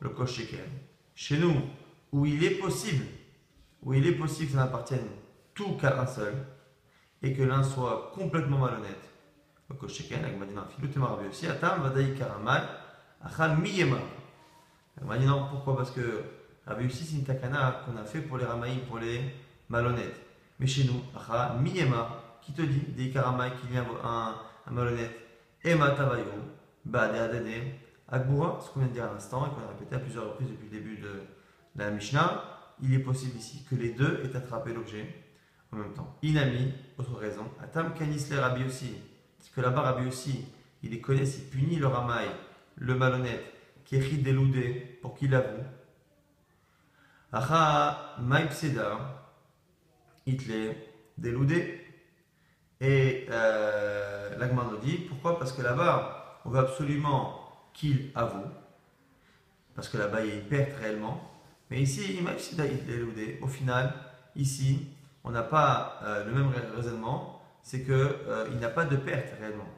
Le 0.00 0.10
Chez 1.14 1.38
nous, 1.38 1.62
où 2.12 2.26
il 2.26 2.44
est 2.44 2.58
possible, 2.58 3.04
où 3.82 3.94
il 3.94 4.06
est 4.06 4.12
possible 4.12 4.48
que 4.48 4.56
ça 4.56 4.64
n'appartienne 4.64 5.06
tout 5.54 5.76
qu'à 5.76 6.00
un 6.00 6.06
seul 6.06 6.34
et 7.22 7.32
que 7.32 7.42
l'un 7.42 7.62
soit 7.62 8.12
complètement 8.14 8.58
malhonnête. 8.58 9.10
Le 9.68 9.74
Kosheken, 9.74 10.24
avec 10.24 10.38
Madina 10.38 10.64
Filutema 10.64 11.06
Rabbi 11.06 11.24
Yossi, 11.26 11.46
Atam 11.48 11.82
Vadaï 11.82 12.14
Karamal, 12.14 12.62
Achal 13.22 13.56
Miyema. 13.56 13.96
On 15.02 15.06
m'a 15.06 15.18
dit 15.18 15.26
non, 15.26 15.46
pourquoi? 15.50 15.76
Parce 15.76 15.90
que 15.90 16.22
Rabbi 16.66 16.86
aussi 16.86 17.04
c'est 17.04 17.16
une 17.16 17.24
takana 17.24 17.82
qu'on 17.84 17.96
a 18.00 18.04
fait 18.04 18.20
pour 18.20 18.38
les 18.38 18.44
ramaïs, 18.44 18.78
pour 18.88 18.98
les 18.98 19.20
malhonnêtes. 19.68 20.20
Mais 20.58 20.66
chez 20.66 20.84
nous, 20.84 21.02
miyema, 21.60 22.22
qui 22.40 22.52
te 22.52 22.62
dit, 22.62 22.80
des 22.96 23.10
karamaï 23.10 23.52
qu'il 23.60 23.74
y 23.74 23.78
a 23.78 23.82
un, 23.82 24.34
un 24.66 24.70
malhonnête, 24.70 25.10
ema 25.64 25.90
tabayo, 25.90 26.24
ba 26.84 27.08
de 27.08 27.18
adade, 27.18 27.46
agbura, 28.08 28.60
ce 28.64 28.70
qu'on 28.70 28.80
vient 28.80 28.88
de 28.88 28.94
dire 28.94 29.04
à 29.04 29.12
l'instant 29.12 29.46
et 29.46 29.50
qu'on 29.50 29.64
a 29.64 29.68
répété 29.68 29.96
à 29.96 29.98
plusieurs 29.98 30.24
reprises 30.24 30.48
depuis 30.48 30.68
le 30.70 30.78
début 30.78 30.96
de 30.98 31.22
la 31.76 31.90
Mishnah, 31.90 32.42
il 32.82 32.94
est 32.94 33.00
possible 33.00 33.36
ici 33.36 33.64
que 33.68 33.74
les 33.74 33.90
deux 33.90 34.22
aient 34.24 34.36
attrapé 34.36 34.72
l'objet 34.72 35.25
en 35.76 35.82
même 35.82 35.94
temps. 35.94 36.16
Inami, 36.22 36.72
autre 36.98 37.14
raison, 37.16 37.44
atam 37.62 37.94
kanis 37.94 38.28
le 38.30 38.40
Rabbi 38.40 38.64
aussi, 38.64 38.94
parce 39.38 39.50
que 39.50 39.60
là-bas 39.60 39.82
Rabbi 39.82 40.08
il 40.82 40.90
les 40.90 41.00
connaît, 41.00 41.24
il 41.24 41.44
punit 41.44 41.76
le 41.76 41.86
ramaï, 41.86 42.26
le 42.76 42.94
malhonnête, 42.94 43.44
qui 43.84 43.96
est 43.96 44.22
déloudé 44.22 44.98
pour 45.02 45.14
qu'il 45.14 45.34
avoue. 45.34 45.62
Acha 47.32 48.16
maipseda, 48.20 49.32
Hitler 50.26 50.76
déloudé. 51.18 51.82
Et 52.80 53.26
euh, 53.30 54.36
l'Agman 54.38 54.66
nous 54.70 54.78
dit 54.78 54.98
pourquoi? 55.08 55.38
Parce 55.38 55.52
que 55.52 55.62
là-bas, 55.62 56.40
on 56.44 56.50
veut 56.50 56.60
absolument 56.60 57.40
qu'il 57.72 58.10
avoue. 58.14 58.46
Parce 59.74 59.88
que 59.88 59.98
là-bas, 59.98 60.24
il 60.24 60.34
y 60.34 60.62
réellement. 60.80 61.20
Mais 61.70 61.80
ici, 61.80 62.20
maipseda, 62.22 62.66
il 62.66 62.84
déloudé. 62.86 63.38
Au 63.42 63.46
final, 63.46 63.92
ici, 64.34 64.88
on 65.26 65.30
n'a 65.30 65.42
pas 65.42 65.98
euh, 66.04 66.24
le 66.24 66.32
même 66.32 66.52
raisonnement. 66.74 67.42
C'est 67.62 67.82
qu'il 67.82 67.92
euh, 67.92 68.48
n'a 68.60 68.68
pas 68.68 68.84
de 68.84 68.96
perte 68.96 69.34
réellement. 69.40 69.68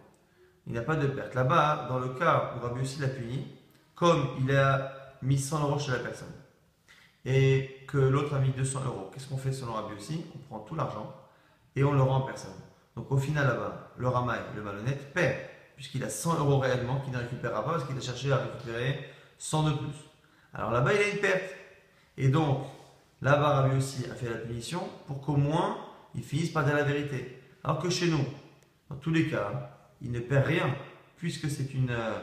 Il 0.66 0.74
n'a 0.74 0.82
pas 0.82 0.94
de 0.94 1.06
perte. 1.06 1.34
Là-bas, 1.34 1.86
dans 1.88 1.98
le 1.98 2.10
cas 2.10 2.52
où 2.54 2.60
Rabbi 2.60 2.82
aussi 2.82 3.00
l'a 3.00 3.08
puni, 3.08 3.48
comme 3.94 4.28
il 4.40 4.54
a 4.54 5.16
mis 5.22 5.38
100 5.38 5.62
euros 5.62 5.78
chez 5.78 5.92
la 5.92 5.98
personne 5.98 6.28
et 7.24 7.84
que 7.88 7.96
l'autre 7.96 8.34
a 8.34 8.38
mis 8.38 8.50
200 8.50 8.82
euros, 8.84 9.10
qu'est-ce 9.12 9.26
qu'on 9.26 9.38
fait 9.38 9.52
selon 9.52 9.72
Rabbi 9.72 9.94
aussi 9.94 10.24
On 10.34 10.38
prend 10.38 10.58
tout 10.60 10.74
l'argent 10.74 11.14
et 11.74 11.82
on 11.82 11.92
le 11.92 12.02
rend 12.02 12.16
en 12.16 12.20
personne. 12.20 12.54
Donc 12.94 13.10
au 13.10 13.16
final 13.16 13.46
là-bas, 13.46 13.92
le 13.96 14.08
ramaï, 14.08 14.38
le 14.54 14.62
malhonnête, 14.62 15.12
perd, 15.14 15.36
puisqu'il 15.76 16.04
a 16.04 16.10
100 16.10 16.40
euros 16.40 16.58
réellement 16.58 17.00
qu'il 17.00 17.12
ne 17.12 17.18
récupérera 17.18 17.64
pas 17.64 17.72
parce 17.72 17.84
qu'il 17.84 17.96
a 17.96 18.00
cherché 18.00 18.30
à 18.30 18.36
récupérer 18.36 18.98
100 19.38 19.62
de 19.62 19.70
plus. 19.72 19.96
Alors 20.52 20.70
là-bas, 20.72 20.92
il 20.92 21.00
a 21.00 21.08
une 21.08 21.18
perte. 21.18 21.54
Et 22.18 22.28
donc, 22.28 22.66
là-bas, 23.22 23.60
Rabbi 23.60 23.76
aussi 23.76 24.04
a 24.10 24.14
fait 24.14 24.28
la 24.28 24.36
punition 24.36 24.88
pour 25.06 25.20
qu'au 25.20 25.36
moins, 25.36 25.78
il 26.14 26.22
finisse 26.22 26.50
par 26.50 26.64
dire 26.64 26.74
la 26.74 26.84
vérité. 26.84 27.42
Alors 27.64 27.78
que 27.78 27.90
chez 27.90 28.08
nous, 28.08 28.24
dans 28.88 28.96
tous 28.96 29.10
les 29.10 29.28
cas, 29.28 29.70
il 30.00 30.10
ne 30.10 30.20
perd 30.20 30.46
rien, 30.46 30.74
puisque 31.16 31.50
c'est 31.50 31.74
une 31.74 31.90
euh, 31.90 32.18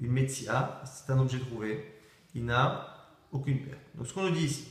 une 0.00 0.16
A, 0.48 0.82
c'est 0.84 1.12
un 1.12 1.18
objet 1.18 1.40
trouvé, 1.40 1.92
il 2.34 2.44
n'a 2.44 2.94
aucune 3.32 3.60
perte. 3.60 3.80
Donc 3.94 4.06
ce 4.06 4.14
qu'on 4.14 4.22
nous 4.22 4.30
dit 4.30 4.68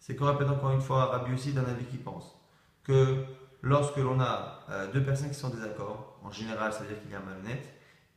c'est 0.00 0.16
qu'on 0.16 0.26
répète 0.26 0.48
encore 0.48 0.72
une 0.72 0.82
fois 0.82 1.06
Rabbi 1.06 1.32
aussi 1.32 1.52
d'un 1.52 1.64
avis 1.64 1.86
qui 1.86 1.96
pense 1.96 2.36
que 2.82 3.24
lorsque 3.62 3.96
l'on 3.96 4.20
a 4.20 4.60
euh, 4.68 4.92
deux 4.92 5.02
personnes 5.02 5.30
qui 5.30 5.34
sont 5.34 5.46
en 5.46 5.54
désaccord, 5.54 6.18
en 6.22 6.30
général, 6.30 6.74
ça 6.74 6.80
veut 6.80 6.88
dire 6.88 7.00
qu'il 7.00 7.10
y 7.10 7.14
a 7.14 7.18
un 7.18 7.22
malhonnête, 7.22 7.64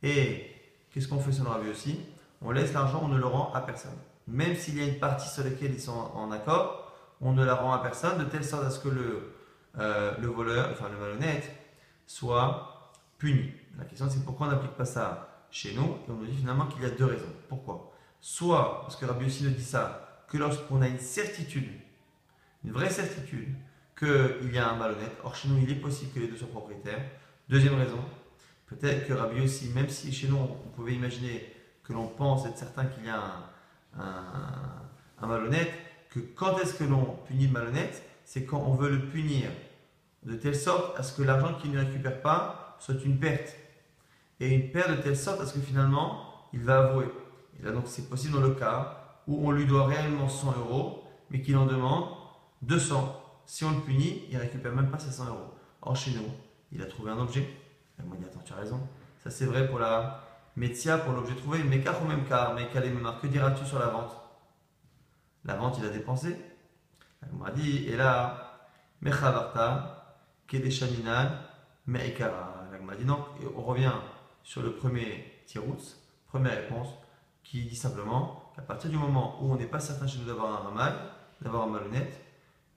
et 0.02 0.50
qu'est-ce 0.90 1.08
qu'on 1.08 1.18
fait 1.18 1.32
selon 1.32 1.48
Rabbi 1.48 1.70
aussi 1.70 2.00
On 2.42 2.50
laisse 2.50 2.74
l'argent, 2.74 3.00
on 3.02 3.08
ne 3.08 3.16
le 3.16 3.24
rend 3.24 3.52
à 3.54 3.62
personne. 3.62 3.96
Même 4.26 4.54
s'il 4.54 4.76
y 4.76 4.82
a 4.82 4.84
une 4.84 4.98
partie 4.98 5.28
sur 5.30 5.44
laquelle 5.44 5.72
ils 5.72 5.80
sont 5.80 6.10
en 6.14 6.30
accord, 6.30 6.87
on 7.20 7.32
ne 7.32 7.44
la 7.44 7.54
rend 7.54 7.72
à 7.72 7.78
personne, 7.78 8.18
de 8.18 8.24
telle 8.24 8.44
sorte 8.44 8.64
à 8.64 8.70
ce 8.70 8.80
que 8.80 8.88
le, 8.88 9.34
euh, 9.78 10.14
le 10.18 10.28
voleur, 10.28 10.68
enfin 10.72 10.88
le 10.88 10.98
malhonnête, 10.98 11.50
soit 12.06 12.92
puni. 13.18 13.52
La 13.78 13.84
question 13.84 14.08
c'est 14.10 14.24
pourquoi 14.24 14.46
on 14.46 14.50
n'applique 14.50 14.76
pas 14.76 14.84
ça 14.84 15.46
chez 15.50 15.74
nous? 15.74 15.84
Et 16.06 16.10
on 16.10 16.14
nous 16.14 16.26
dit 16.26 16.36
finalement 16.36 16.66
qu'il 16.66 16.82
y 16.82 16.86
a 16.86 16.90
deux 16.90 17.04
raisons. 17.04 17.32
Pourquoi? 17.48 17.92
Soit, 18.20 18.80
parce 18.82 18.96
que 18.96 19.06
Rabbi 19.06 19.26
aussi 19.26 19.44
nous 19.44 19.50
dit 19.50 19.64
ça, 19.64 20.24
que 20.28 20.36
lorsqu'on 20.36 20.82
a 20.82 20.88
une 20.88 20.98
certitude, 20.98 21.70
une 22.64 22.72
vraie 22.72 22.90
certitude, 22.90 23.54
qu'il 23.98 24.52
y 24.52 24.58
a 24.58 24.70
un 24.70 24.76
malhonnête, 24.76 25.16
or 25.24 25.34
chez 25.34 25.48
nous 25.48 25.58
il 25.58 25.70
est 25.70 25.80
possible 25.80 26.12
que 26.12 26.20
les 26.20 26.28
deux 26.28 26.36
soient 26.36 26.48
propriétaires. 26.48 27.02
Deuxième 27.48 27.74
raison, 27.74 27.98
peut-être 28.66 29.06
que 29.06 29.12
Rabbi 29.12 29.40
aussi, 29.40 29.70
même 29.70 29.88
si 29.88 30.12
chez 30.12 30.28
nous 30.28 30.36
on 30.36 30.68
pouvait 30.76 30.94
imaginer 30.94 31.52
que 31.82 31.92
l'on 31.92 32.06
pense 32.06 32.46
être 32.46 32.58
certain 32.58 32.84
qu'il 32.84 33.06
y 33.06 33.08
a 33.08 33.20
un, 33.98 35.26
malhonnête, 35.26 35.72
que 36.10 36.20
quand 36.20 36.58
est-ce 36.58 36.74
que 36.74 36.84
l'on 36.84 37.16
punit 37.26 37.46
le 37.46 37.52
malhonnête 37.52 38.02
C'est 38.24 38.44
quand 38.44 38.62
on 38.66 38.74
veut 38.74 38.90
le 38.90 39.06
punir 39.06 39.50
de 40.24 40.34
telle 40.34 40.56
sorte 40.56 40.98
à 40.98 41.02
ce 41.02 41.16
que 41.16 41.22
l'argent 41.22 41.54
qu'il 41.54 41.70
ne 41.70 41.78
récupère 41.78 42.20
pas 42.20 42.76
soit 42.80 43.02
une 43.04 43.18
perte. 43.18 43.56
Et 44.40 44.48
une 44.48 44.70
perte 44.70 44.90
de 44.90 44.96
telle 44.96 45.16
sorte 45.16 45.40
à 45.40 45.46
ce 45.46 45.54
que 45.54 45.60
finalement 45.60 46.22
il 46.52 46.60
va 46.60 46.78
avouer. 46.78 47.06
Et 47.58 47.64
là 47.64 47.72
donc 47.72 47.84
c'est 47.86 48.08
possible 48.08 48.34
dans 48.34 48.46
le 48.46 48.54
cas 48.54 49.22
où 49.26 49.46
on 49.46 49.50
lui 49.50 49.66
doit 49.66 49.86
réellement 49.86 50.28
100 50.28 50.54
euros, 50.58 51.04
mais 51.30 51.42
qu'il 51.42 51.56
en 51.56 51.66
demande 51.66 52.04
200. 52.62 53.24
Si 53.46 53.64
on 53.64 53.70
le 53.70 53.80
punit, 53.80 54.22
il 54.30 54.36
récupère 54.36 54.74
même 54.74 54.90
pas 54.90 54.98
ses 54.98 55.10
100 55.10 55.26
euros. 55.26 55.54
Or 55.82 55.96
chez 55.96 56.12
nous, 56.12 56.30
il 56.72 56.82
a 56.82 56.86
trouvé 56.86 57.10
un 57.10 57.18
objet. 57.18 57.48
Il 57.98 58.08
m'a 58.08 58.16
dit 58.16 58.24
attends 58.24 58.42
tu 58.44 58.52
as 58.52 58.56
raison. 58.56 58.80
Ça 59.22 59.30
c'est 59.30 59.46
vrai 59.46 59.68
pour 59.68 59.78
la 59.78 60.24
métia, 60.56 60.98
pour 60.98 61.12
l'objet 61.12 61.34
trouvé, 61.34 61.62
mais 61.62 61.80
car 61.80 62.02
au 62.02 62.06
même 62.06 62.24
cas, 62.24 62.52
mais 62.54 62.68
que 62.68 63.26
diras-tu 63.26 63.64
sur 63.64 63.78
la 63.78 63.86
vente? 63.86 64.27
La 65.48 65.54
vente 65.54 65.78
il 65.78 65.86
a 65.86 65.88
dépensé. 65.88 66.36
M'a 67.32 67.50
dit, 67.50 67.86
et 67.88 67.96
là, 67.96 68.60
Mechavarta, 69.00 70.18
Kedeshaminan, 70.46 71.30
Meikara. 71.86 72.66
m'a 72.82 72.94
dit 72.94 73.06
non, 73.06 73.24
on 73.56 73.62
revient 73.62 73.94
sur 74.42 74.62
le 74.62 74.74
premier 74.74 75.42
tiroutz, 75.46 75.96
première 76.26 76.54
réponse, 76.54 76.88
qui 77.42 77.62
dit 77.62 77.76
simplement 77.76 78.52
qu'à 78.54 78.62
partir 78.62 78.90
du 78.90 78.98
moment 78.98 79.42
où 79.42 79.50
on 79.50 79.56
n'est 79.56 79.66
pas 79.66 79.80
certain 79.80 80.06
chez 80.06 80.18
nous 80.18 80.26
d'avoir 80.26 80.52
un 80.52 80.68
ramal, 80.68 80.92
d'avoir 81.40 81.62
un 81.64 81.70
malhonnête, 81.70 82.22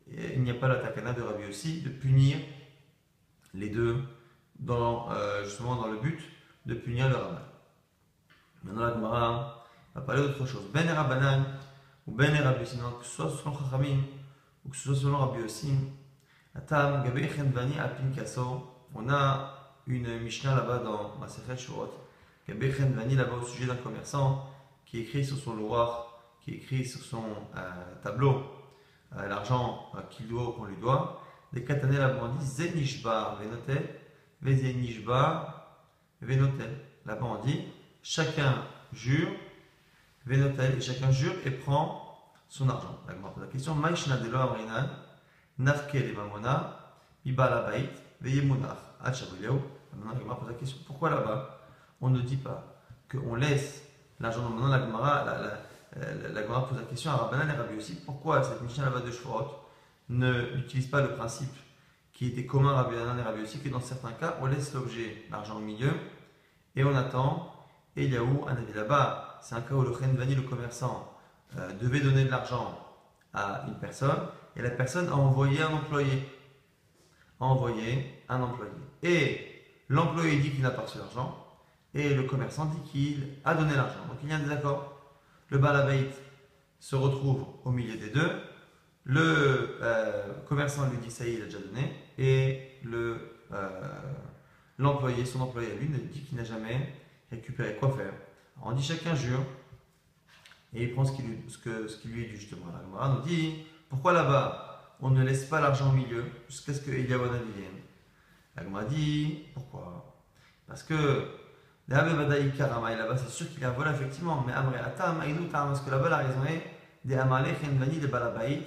il 0.08 0.42
n'y 0.42 0.50
a 0.50 0.54
pas 0.54 0.70
la 0.70 0.78
takana 0.78 1.12
de 1.12 1.22
Rabbi 1.22 1.46
aussi 1.50 1.82
de 1.82 1.90
punir 1.90 2.38
les 3.54 3.70
deux 3.70 4.02
dans, 4.60 5.12
euh, 5.12 5.44
justement 5.44 5.76
dans 5.76 5.88
le 5.88 6.00
but 6.00 6.20
de 6.66 6.76
punir 6.76 7.10
le 7.10 7.16
ramal. 7.16 7.44
Maintenant 8.64 8.86
la 8.86 8.94
Gemara 8.94 9.66
va 9.94 10.02
parler 10.02 10.22
d'autre 10.22 10.46
chose. 10.46 10.64
Ben 10.74 10.88
et 10.88 10.92
Ou 12.08 12.18
soit 13.04 13.30
selon 13.30 13.54
Chachamim 13.58 14.04
ou 14.66 14.70
que 14.70 14.76
ce 14.76 14.84
soit 14.84 14.96
selon 14.96 15.18
Rabbi 15.18 15.44
aussi, 15.44 15.74
Atam, 16.56 17.04
Gabe 17.04 17.20
Vani 17.54 17.80
Apin 17.80 18.12
Kasso, 18.16 18.68
on 18.94 19.10
a 19.10 19.74
une 19.88 20.20
Mishnah 20.20 20.56
là-bas 20.56 20.80
dans 20.80 21.18
Masechet 21.18 21.58
Shurot, 21.58 21.94
Gabe 22.48 22.64
Vani 22.64 23.16
là-bas 23.16 23.36
au 23.42 23.46
sujet 23.46 23.68
d'un 23.68 23.76
commerçant 23.76 24.50
qui 24.86 25.00
écrit 25.00 25.24
sur 25.24 25.38
son 25.38 25.56
loir, 25.56 26.20
qui 26.42 26.52
écrit 26.56 26.86
sur 26.86 27.02
son 27.02 27.24
euh, 27.56 27.96
tableau 28.04 28.44
euh, 29.16 29.28
l'argent 29.28 29.90
euh, 29.96 30.02
qu'il 30.10 30.28
doit 30.28 30.50
ou 30.50 30.52
qu'on 30.54 30.66
lui 30.66 30.78
doit. 30.78 31.22
Des 31.54 31.64
katané 31.64 31.98
là-bas 31.98 32.20
on 32.24 32.36
dit 32.36 32.46
Zenishba 32.46 33.38
Venotel, 33.42 33.96
Vezenishba 34.42 35.86
Venotel. 36.22 36.78
Là-bas 37.06 37.26
on 37.26 37.46
dit 37.46 37.62
chacun 38.04 38.66
jure, 38.94 39.30
Venotel, 40.26 40.78
et 40.78 40.82
chacun 40.82 41.12
jure 41.12 41.34
et 41.46 41.52
prend 41.52 42.20
son 42.48 42.70
argent. 42.70 43.00
La 43.40 43.48
question 43.48 43.76
Maishna 43.76 44.18
de 44.18 44.34
Amrinan 44.34 44.90
Nafke 45.58 45.94
le 45.94 46.14
Mamona. 46.14 46.78
Maintenant, 47.26 47.54
la 50.28 50.36
pose 50.36 50.48
la 50.48 50.54
question 50.56 50.78
pourquoi 50.88 51.10
là-bas 51.10 51.60
on 52.02 52.10
ne 52.10 52.22
dit 52.22 52.38
pas 52.38 52.82
qu'on 53.12 53.36
laisse 53.36 53.84
l'argent 54.20 54.50
Maintenant, 54.50 54.70
la 54.70 54.80
Gemara, 54.80 55.24
la, 55.26 55.38
la, 56.30 56.42
Gemara 56.42 56.68
pose 56.68 56.80
la 56.80 56.86
question 56.86 57.12
à 57.12 57.16
Rabbanan 57.18 57.50
et 57.50 57.54
Rabbi 57.54 57.78
aussi 57.78 57.96
pourquoi 57.96 58.42
cette 58.44 58.62
Mishnah 58.62 58.86
là-bas 58.86 59.02
de 59.02 59.12
Shvorot 59.12 59.52
ne 60.10 60.56
n'utilise 60.56 60.88
pas 60.88 61.02
le 61.02 61.14
principe 61.16 61.54
qui 62.14 62.28
était 62.28 62.46
commun 62.46 62.72
à 62.72 62.84
Rabbanan 62.84 63.20
et 63.20 63.22
Rabbi 63.22 63.42
aussi 63.42 63.60
que 63.60 63.70
dans 63.70 63.82
certains 63.82 64.14
cas 64.14 64.38
on 64.42 64.48
laisse 64.48 64.74
l'objet, 64.74 65.26
l'argent 65.30 65.58
au 65.58 65.62
milieu, 65.62 65.92
et 66.76 66.84
on 66.84 66.96
attend, 66.96 67.54
et 67.96 68.06
il 68.06 68.14
y 68.14 68.18
a 68.18 68.24
où 68.24 68.48
un 68.48 68.56
avis 68.56 68.74
là-bas 68.74 69.31
C'est 69.42 69.56
un 69.56 69.62
cas 69.62 69.74
où 69.74 69.82
le 69.82 69.92
Vani, 69.92 70.36
le 70.36 70.44
commerçant, 70.44 71.18
euh, 71.58 71.72
devait 71.74 72.00
donner 72.00 72.26
de 72.26 72.30
l'argent 72.30 72.78
à 73.34 73.66
une 73.68 73.76
personne, 73.76 74.28
et 74.56 74.62
la 74.62 74.70
personne 74.70 75.08
a 75.10 75.16
envoyé 75.16 75.62
un 75.62 75.74
employé. 75.74 76.24
Envoyé 77.40 78.24
un 78.30 78.42
employé. 78.42 78.72
Et 79.04 79.64
l'employé 79.90 80.38
dit 80.40 80.52
qu'il 80.52 80.62
n'a 80.62 80.70
pas 80.70 80.84
reçu 80.84 81.00
l'argent, 81.00 81.46
et 81.94 82.14
le 82.14 82.24
commerçant 82.24 82.66
dit 82.66 82.92
qu'il 82.92 83.28
a 83.44 83.56
donné 83.56 83.76
l'argent. 83.76 84.06
Donc 84.08 84.18
il 84.24 84.30
y 84.30 84.34
a 84.34 84.36
un 84.36 84.40
désaccord. 84.40 84.98
Le 85.50 85.58
balabait 85.58 86.10
se 86.80 86.96
retrouve 86.96 87.46
au 87.66 87.72
milieu 87.72 87.98
des 87.98 88.10
deux. 88.10 88.32
Le 89.04 89.78
euh, 89.82 90.34
commerçant 90.48 90.88
lui 90.90 90.98
dit 91.00 91.12
ça 91.12 91.26
y 91.26 91.32
est, 91.32 91.34
il 91.34 91.42
a 91.42 91.46
déjà 91.46 91.60
donné. 91.60 91.94
Et 92.18 92.80
euh, 92.86 93.18
son 95.26 95.42
employé 95.42 95.72
à 95.72 95.76
lui, 95.76 95.88
dit 95.88 96.22
qu'il 96.22 96.38
n'a 96.38 96.44
jamais 96.44 96.94
récupéré. 97.32 97.76
Quoi 97.76 97.92
faire 97.92 98.14
On 98.64 98.72
dit 98.74 98.84
chacun 98.84 99.16
jure 99.16 99.44
et 100.74 100.84
il 100.84 100.94
prend 100.94 101.06
ce 101.06 101.14
qui 101.14 101.24
lui, 101.24 101.38
ce 101.48 101.58
que, 101.58 101.88
ce 101.88 101.98
qui 101.98 102.08
lui 102.10 102.24
est 102.24 102.28
dû 102.28 102.38
justement. 102.38 102.68
La 102.74 102.84
Gemara 102.84 103.10
nous 103.10 103.22
dit 103.22 103.64
pourquoi 103.90 104.14
là-bas 104.14 104.98
on 105.02 105.10
ne 105.10 105.24
laisse 105.24 105.46
pas 105.46 105.60
l'argent 105.60 105.90
au 105.90 105.94
milieu 105.94 106.24
jusqu'à 106.48 106.74
ce 106.74 106.82
que 106.82 106.92
Eliyawana 106.92 107.40
vienne? 107.40 107.82
La 108.56 108.64
Gemara 108.64 108.84
dit 108.86 109.46
pourquoi? 109.54 110.16
Parce 110.68 110.84
que 110.84 111.28
là-bas 111.88 113.18
c'est 113.18 113.30
sûr 113.30 113.50
qu'il 113.50 113.62
y 113.62 113.66
a 113.66 113.70
un 113.70 113.74
vol 113.74 113.88
effectivement, 113.88 114.44
mais 114.46 114.54
Amre 114.54 114.76
Atam, 114.86 115.22
parce 115.52 115.82
que 115.82 115.90
là-bas 115.90 116.10
la 116.10 116.18
raison 116.18 116.46
est 116.46 116.64
des 117.04 117.18
Amalek 117.18 117.58
Vani 117.64 118.00
de 118.00 118.08
Balabait, 118.08 118.62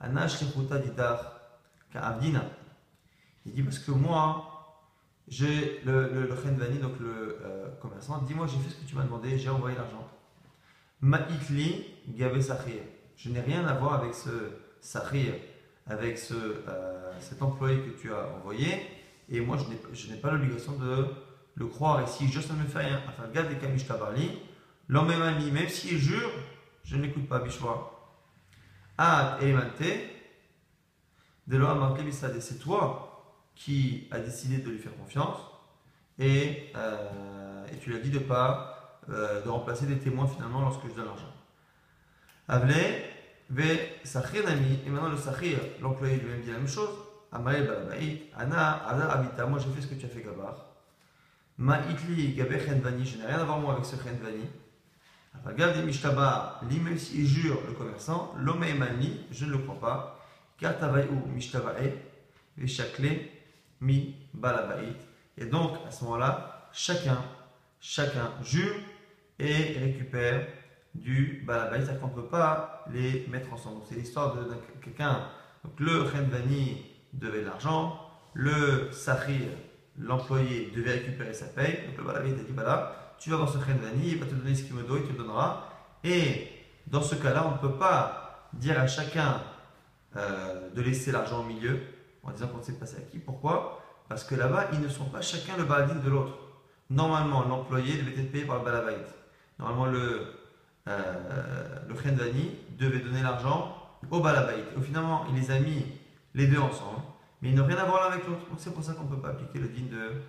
Anash 0.00 0.40
Reputa 0.40 0.78
Didar, 0.78 1.40
Ka'abdina. 1.92 2.44
Il 3.44 3.52
dit 3.52 3.62
parce 3.62 3.80
que 3.80 3.90
moi, 3.90 4.78
j'ai 5.26 5.80
le, 5.84 6.12
le, 6.12 6.28
donc 6.78 7.00
le 7.00 7.38
euh, 7.42 7.61
commerçant, 7.80 8.22
dit 8.22 8.34
moi 8.34 8.46
j'ai 8.46 8.58
fait 8.58 8.70
ce 8.70 8.76
que 8.76 8.88
tu 8.88 8.96
m'as 8.96 9.04
demandé, 9.04 9.38
j'ai 9.38 9.48
envoyé 9.48 9.76
l'argent. 9.76 10.06
Ma'ikli 11.00 11.84
Gabe 12.08 12.40
Sahir. 12.40 12.82
Je 13.16 13.28
n'ai 13.30 13.40
rien 13.40 13.66
à 13.66 13.74
voir 13.74 13.94
avec 13.94 14.14
ce 14.14 14.30
Sahir, 14.80 15.34
avec 15.86 16.18
ce, 16.18 16.34
euh, 16.34 17.12
cet 17.20 17.42
employé 17.42 17.78
que 17.80 17.90
tu 17.90 18.12
as 18.12 18.28
envoyé, 18.36 18.68
et 19.28 19.40
moi 19.40 19.56
je 19.92 20.08
n'ai 20.08 20.16
pas 20.16 20.30
l'obligation 20.30 20.72
de 20.76 21.06
le 21.54 21.66
croire 21.66 22.02
ici, 22.02 22.28
je 22.28 22.38
ne 22.52 22.62
me 22.62 22.66
fais 22.66 22.80
rien. 22.80 23.00
Enfin, 23.08 23.24
regarde 23.28 23.50
les 23.50 23.58
Kamish 23.58 23.86
Tabarli, 23.86 24.30
l'homme 24.88 25.10
est 25.10 25.50
même 25.50 25.68
s'il 25.68 25.98
jure, 25.98 26.30
je 26.84 26.96
n'écoute 26.96 27.28
pas 27.28 27.40
Bishwa. 27.40 27.88
Ah, 28.98 29.38
Elimante, 29.40 29.82
de 31.46 31.56
l'homme 31.56 31.96
c'est 32.40 32.58
toi 32.58 33.08
qui 33.54 34.08
as 34.10 34.20
décidé 34.20 34.58
de 34.58 34.70
lui 34.70 34.78
faire 34.78 34.96
confiance, 34.96 35.38
et, 36.18 36.70
euh, 36.76 37.51
et 37.72 37.78
tu 37.78 37.90
lui 37.90 37.96
as 37.96 38.00
dit 38.00 38.10
de 38.10 38.18
pas 38.18 39.00
euh, 39.10 39.42
de 39.42 39.48
remplacer 39.48 39.86
des 39.86 39.98
témoins 39.98 40.26
finalement 40.26 40.60
lorsque 40.60 40.88
je 40.88 40.94
donne 40.94 41.06
l'argent. 41.06 41.32
Avle, 42.48 42.74
ve 43.50 43.78
sachir 44.04 44.44
nami, 44.44 44.78
et 44.86 44.90
maintenant 44.90 45.08
le 45.08 45.16
sachir, 45.16 45.58
l'employé 45.80 46.16
lui-même 46.16 46.40
dit 46.42 46.50
la 46.50 46.58
même 46.58 46.68
chose. 46.68 46.90
Amael 47.32 47.66
balabaït, 47.66 48.30
ana, 48.36 48.86
ada 48.86 49.10
abita, 49.10 49.46
moi 49.46 49.58
j'ai 49.58 49.70
fait 49.70 49.80
ce 49.80 49.86
que 49.86 49.94
tu 49.94 50.06
as 50.06 50.08
fait 50.08 50.22
gabar. 50.22 50.66
Ma 51.58 51.80
itli 51.90 52.34
gabe 52.34 52.58
chenvani, 52.64 53.04
je 53.04 53.18
n'ai 53.18 53.26
rien 53.26 53.38
à 53.38 53.44
voir 53.44 53.58
moi 53.58 53.72
avec 53.72 53.84
ce 53.84 53.96
chenvani. 53.96 54.48
Regarde 55.44 55.84
mishtaba, 55.84 56.60
li 56.68 56.78
même 56.78 56.98
s'il 56.98 57.26
jure 57.26 57.58
le 57.66 57.72
commerçant, 57.72 58.34
l'homme 58.38 58.64
mani, 58.78 59.26
je 59.30 59.46
ne 59.46 59.52
le 59.52 59.58
crois 59.58 59.80
pas. 59.80 60.18
Car 60.58 60.78
tabaïou 60.78 61.26
mishtabae, 61.26 61.94
ve 62.56 62.66
mi 63.80 64.14
balabaït. 64.32 64.96
Et 65.38 65.46
donc 65.46 65.78
à 65.88 65.90
ce 65.90 66.04
moment-là, 66.04 66.68
chacun, 66.72 67.18
chacun 67.82 68.32
jure 68.42 68.74
et 69.38 69.78
récupère 69.78 70.46
du 70.94 71.42
balabait, 71.46 71.80
c'est-à-dire 71.80 72.00
qu'on 72.00 72.08
ne 72.08 72.14
peut 72.14 72.28
pas 72.28 72.84
les 72.92 73.26
mettre 73.28 73.52
ensemble. 73.52 73.82
C'est 73.88 73.96
l'histoire 73.96 74.36
de, 74.36 74.46
quelqu'un. 74.82 75.26
Le 75.78 76.02
Renvani 76.02 76.86
devait 77.12 77.40
de 77.40 77.46
l'argent, 77.46 77.98
le 78.34 78.90
Sahir, 78.92 79.48
l'employé, 79.98 80.72
devait 80.74 80.92
récupérer 80.92 81.34
sa 81.34 81.46
paye. 81.46 81.86
Donc 81.86 81.98
le 81.98 82.04
balabait 82.04 82.30
a 82.30 82.34
dit 82.34 82.52
voilà, 82.54 83.16
tu 83.18 83.30
vas 83.30 83.36
voir 83.36 83.48
ce 83.48 83.58
Renvani, 83.58 84.12
il 84.12 84.18
va 84.18 84.26
te 84.26 84.34
donner 84.34 84.54
ce 84.54 84.62
qu'il 84.62 84.74
me 84.74 84.82
doit, 84.82 84.98
il 84.98 85.06
te 85.06 85.16
donnera. 85.16 85.68
Et 86.04 86.48
dans 86.86 87.02
ce 87.02 87.14
cas-là, 87.16 87.46
on 87.46 87.52
ne 87.52 87.68
peut 87.68 87.78
pas 87.78 88.48
dire 88.52 88.78
à 88.78 88.86
chacun 88.86 89.40
euh, 90.16 90.70
de 90.70 90.82
laisser 90.82 91.10
l'argent 91.10 91.40
au 91.40 91.44
milieu, 91.44 91.80
en 92.22 92.30
disant 92.30 92.48
qu'on 92.48 92.62
sait 92.62 92.74
passer 92.74 92.98
à 92.98 93.00
qui. 93.00 93.18
Pourquoi? 93.18 93.80
Parce 94.08 94.24
que 94.24 94.34
là-bas, 94.34 94.68
ils 94.72 94.80
ne 94.80 94.88
sont 94.88 95.06
pas 95.06 95.20
chacun 95.20 95.56
le 95.56 95.64
baladin 95.64 95.94
de 95.94 96.10
l'autre. 96.10 96.41
Normalement, 96.92 97.44
l'employé 97.48 98.02
devait 98.02 98.22
être 98.22 98.30
payé 98.30 98.44
par 98.44 98.58
le 98.58 98.64
balabait. 98.64 98.98
Normalement, 99.58 99.86
le, 99.86 100.26
euh, 100.88 101.78
le 101.88 101.94
Khendani 101.94 102.50
devait 102.78 102.98
donner 102.98 103.22
l'argent 103.22 103.74
au 104.10 104.20
balabait. 104.20 104.64
Au 104.76 104.82
finalement, 104.82 105.24
il 105.30 105.34
les 105.34 105.50
a 105.50 105.58
mis 105.58 105.86
les 106.34 106.48
deux 106.48 106.58
ensemble, 106.58 107.00
mais 107.40 107.48
ils 107.48 107.54
n'ont 107.54 107.66
rien 107.66 107.78
à 107.78 107.84
voir 107.84 108.02
l'un 108.02 108.14
avec 108.14 108.26
l'autre. 108.26 108.46
Donc 108.46 108.58
c'est 108.58 108.74
pour 108.74 108.84
ça 108.84 108.92
qu'on 108.92 109.04
ne 109.04 109.08
peut 109.08 109.20
pas 109.22 109.30
appliquer 109.30 109.58
le 109.58 109.68
din 109.68 109.86
de 109.90 110.20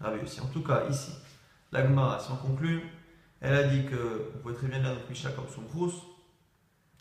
Rabbi 0.00 0.22
aussi. 0.22 0.40
En 0.40 0.46
tout 0.46 0.62
cas, 0.62 0.84
ici, 0.88 1.12
la 1.72 1.82
Gemara, 1.82 2.20
si 2.20 2.30
on 2.30 2.36
conclut, 2.36 2.82
elle 3.40 3.54
a 3.54 3.64
dit 3.64 3.84
que 3.86 4.30
vous 4.32 4.38
pouvez 4.42 4.54
très 4.54 4.68
bien 4.68 4.78
lire 4.78 4.94
notre 4.94 5.08
Mishnah 5.08 5.32
comme 5.32 5.48
Soumprous, 5.48 6.04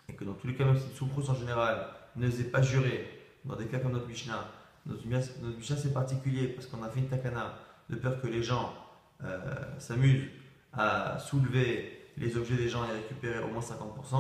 et 0.10 0.14
que 0.16 0.24
dans 0.24 0.34
tous 0.34 0.48
les 0.48 0.56
cas, 0.56 0.66
même 0.66 0.80
si 0.80 0.90
Soumprous 0.96 1.30
en 1.30 1.36
général 1.36 1.86
ne 2.16 2.28
faisait 2.28 2.46
pas 2.46 2.64
jurer, 2.64 3.08
dans 3.46 3.56
des 3.56 3.68
cas 3.68 3.78
comme 3.78 3.92
notre 3.92 4.08
Mishnah, 4.08 4.48
notre 4.88 5.06
Mishnah 5.06 5.78
c'est 5.78 5.94
particulier 5.94 6.48
parce 6.48 6.66
qu'on 6.66 6.82
a 6.82 6.90
fait 6.90 7.02
une 7.02 7.08
takana 7.08 7.54
de 7.88 7.96
peur 7.98 8.20
que 8.20 8.26
les 8.26 8.42
gens 8.42 8.74
euh, 9.24 9.80
s'amusent 9.80 10.28
à 10.74 11.20
soulever 11.20 12.12
les 12.18 12.38
objets 12.38 12.56
des 12.56 12.70
gens 12.70 12.84
et 12.86 12.92
récupérer 12.92 13.44
au 13.44 13.48
moins 13.48 13.62
50%. 13.62 14.12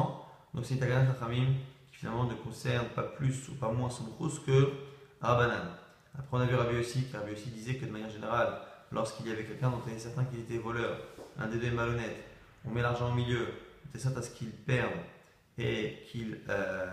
Donc 0.53 0.65
c'est 0.65 0.73
une 0.73 0.79
takana 0.79 1.13
Chachamim 1.13 1.53
qui 1.91 1.99
finalement 1.99 2.25
ne 2.25 2.33
concerne 2.35 2.87
pas 2.87 3.03
plus 3.03 3.49
ou 3.49 3.55
pas 3.55 3.71
moins 3.71 3.89
Soumprous 3.89 4.39
que 4.45 4.71
Rabbanan. 5.21 5.67
Après, 6.17 6.37
on 6.37 6.41
a 6.41 6.45
vu 6.45 6.55
Rabbi 6.55 6.77
aussi, 6.77 7.05
qui 7.05 7.15
Rabbi 7.15 7.31
aussi 7.31 7.49
disait 7.49 7.75
que 7.75 7.85
de 7.85 7.91
manière 7.91 8.09
générale, 8.09 8.59
lorsqu'il 8.91 9.27
y 9.27 9.31
avait 9.31 9.45
quelqu'un 9.45 9.69
dont 9.69 9.81
on 9.85 9.89
était 9.89 9.99
certain 9.99 10.25
qu'il 10.25 10.39
était 10.39 10.57
voleur, 10.57 10.97
un 11.39 11.47
des 11.47 11.57
deux 11.57 11.67
est 11.67 11.71
malhonnête, 11.71 12.17
on 12.65 12.71
met 12.71 12.81
l'argent 12.81 13.11
au 13.11 13.15
milieu, 13.15 13.47
est 13.93 13.99
certain 13.99 14.19
à 14.19 14.23
ce 14.23 14.31
qu'il 14.31 14.51
perde 14.51 14.91
et 15.57 15.99
qu'il 16.11 16.39
euh, 16.49 16.91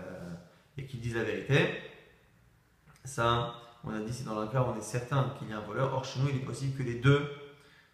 dise 0.77 1.15
la 1.15 1.23
vérité. 1.23 1.69
Ça, 3.03 3.53
on 3.83 3.93
a 3.93 3.99
dit, 3.99 4.13
c'est 4.13 4.25
dans 4.25 4.39
le 4.39 4.47
cas 4.47 4.61
où 4.61 4.65
on 4.73 4.77
est 4.77 4.81
certain 4.81 5.33
qu'il 5.37 5.49
y 5.49 5.53
a 5.53 5.57
un 5.57 5.61
voleur. 5.61 5.93
Or, 5.93 6.05
chez 6.05 6.19
nous, 6.19 6.29
il 6.29 6.37
est 6.37 6.45
possible 6.45 6.77
que 6.77 6.83
les 6.83 6.95
deux 6.95 7.29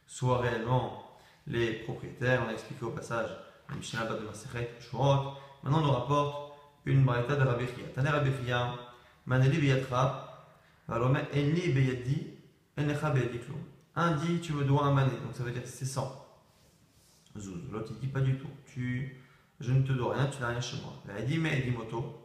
soient 0.07 0.39
réellement 0.39 1.17
les 1.47 1.73
propriétaires. 1.83 2.43
On 2.45 2.49
a 2.49 2.53
expliqué 2.53 2.85
au 2.85 2.91
passage 2.91 3.29
le 3.69 3.75
Mishnah 3.75 4.05
de 4.05 4.25
Maseret 4.25 4.75
Shurot. 4.79 5.33
Maintenant, 5.63 5.79
on 5.79 5.85
nous 5.85 5.91
rapporte 5.91 6.53
une 6.85 7.03
barita 7.03 7.35
de 7.35 7.41
Rabbi 7.41 7.65
Chia. 7.65 7.87
Taner 7.93 8.09
Rabbi 8.09 8.31
Chia, 8.43 8.75
Maneli 9.25 9.57
Beyatra, 9.59 10.55
Valome 10.87 11.19
Enli. 11.33 11.73
Un 13.97 14.11
dit, 14.17 14.41
tu 14.41 14.53
me 14.53 14.65
dois 14.65 14.85
un 14.85 14.93
mané, 14.93 15.11
donc 15.11 15.33
ça 15.33 15.43
veut 15.43 15.51
dire 15.51 15.61
c'est 15.65 15.85
100. 15.85 16.25
Zouz. 17.37 17.61
L'autre, 17.71 17.91
il 17.91 17.99
dit 17.99 18.07
pas 18.07 18.21
du 18.21 18.37
tout. 18.37 18.49
Tu, 18.65 19.21
je 19.59 19.71
ne 19.71 19.83
te 19.83 19.93
dois 19.93 20.15
rien, 20.15 20.27
tu 20.27 20.41
n'as 20.41 20.49
rien 20.49 20.61
chez 20.61 20.77
moi. 20.81 20.93
Il 21.17 21.25
dit, 21.25 21.37
mais 21.37 21.65
moto. 21.75 22.21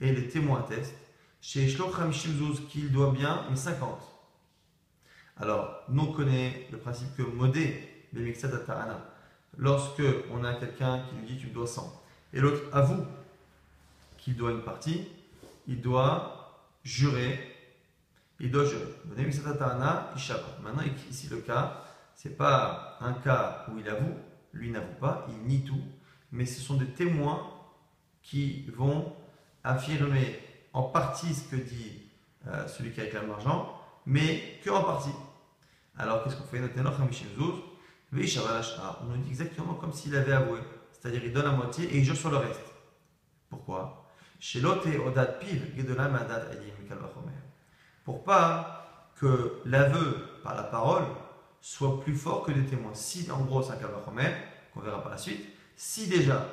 Et 0.00 0.12
les 0.12 0.28
témoins 0.28 0.60
attestent. 0.60 0.96
Chez 1.40 1.68
Shloch 1.68 1.98
Hamishim 2.00 2.32
Zouz, 2.36 2.66
qu'il 2.68 2.90
doit 2.90 3.12
bien, 3.12 3.44
mais 3.48 3.56
50. 3.56 4.13
Alors, 5.40 5.82
nous 5.88 6.02
on 6.02 6.12
connaît 6.12 6.68
le 6.70 6.78
principe 6.78 7.16
que 7.16 7.22
modé, 7.22 7.90
Tarana, 8.66 9.00
lorsque 9.58 10.02
on 10.32 10.44
a 10.44 10.54
quelqu'un 10.54 11.02
qui 11.08 11.16
lui 11.16 11.26
dit 11.26 11.38
tu 11.38 11.48
dois 11.48 11.66
100, 11.66 12.02
et 12.32 12.40
l'autre 12.40 12.62
avoue 12.72 13.04
qu'il 14.18 14.36
doit 14.36 14.52
une 14.52 14.62
partie, 14.62 15.08
il 15.66 15.80
doit 15.80 16.62
jurer. 16.84 17.38
Il 18.40 18.50
doit 18.50 18.64
jurer. 18.64 18.86
Maintenant, 19.06 20.82
ici, 21.10 21.28
le 21.28 21.38
cas, 21.38 21.84
ce 22.16 22.28
n'est 22.28 22.34
pas 22.34 22.98
un 23.00 23.12
cas 23.14 23.66
où 23.68 23.78
il 23.78 23.88
avoue, 23.88 24.14
lui 24.52 24.70
n'avoue 24.70 24.94
pas, 25.00 25.26
il 25.28 25.48
nie 25.48 25.64
tout, 25.64 25.82
mais 26.32 26.46
ce 26.46 26.60
sont 26.60 26.74
des 26.74 26.86
témoins 26.86 27.50
qui 28.22 28.66
vont 28.76 29.12
affirmer 29.62 30.40
en 30.72 30.82
partie 30.84 31.34
ce 31.34 31.48
que 31.48 31.56
dit 31.56 32.02
euh, 32.48 32.66
celui 32.68 32.92
qui 32.92 33.00
réclame 33.00 33.28
l'argent, 33.28 33.80
mais 34.06 34.58
que 34.64 34.70
en 34.70 34.82
partie. 34.82 35.10
Alors, 35.96 36.24
qu'est-ce 36.24 36.36
qu'on 36.36 36.44
fait? 36.44 36.60
On 36.60 36.68
nous 39.06 39.16
dit 39.18 39.30
exactement 39.30 39.74
comme 39.74 39.92
s'il 39.92 40.16
avait 40.16 40.32
avoué, 40.32 40.58
c'est-à-dire 40.92 41.24
il 41.24 41.32
donne 41.32 41.44
la 41.44 41.52
moitié 41.52 41.84
et 41.86 41.98
il 41.98 42.04
jure 42.04 42.16
sur 42.16 42.30
le 42.30 42.38
reste. 42.38 42.60
Pourquoi? 43.48 44.08
Pour 48.04 48.24
pas 48.24 49.12
que 49.16 49.60
l'aveu 49.64 50.26
par 50.42 50.54
la 50.54 50.64
parole 50.64 51.04
soit 51.60 52.00
plus 52.00 52.16
fort 52.16 52.42
que 52.42 52.52
des 52.52 52.66
témoins. 52.66 52.94
Si, 52.94 53.30
en 53.30 53.40
gros, 53.40 53.62
c'est 53.62 53.72
un 53.72 53.76
kavachomer, 53.76 54.34
qu'on 54.72 54.80
verra 54.80 55.02
par 55.02 55.12
la 55.12 55.18
suite, 55.18 55.46
si 55.76 56.08
déjà, 56.08 56.48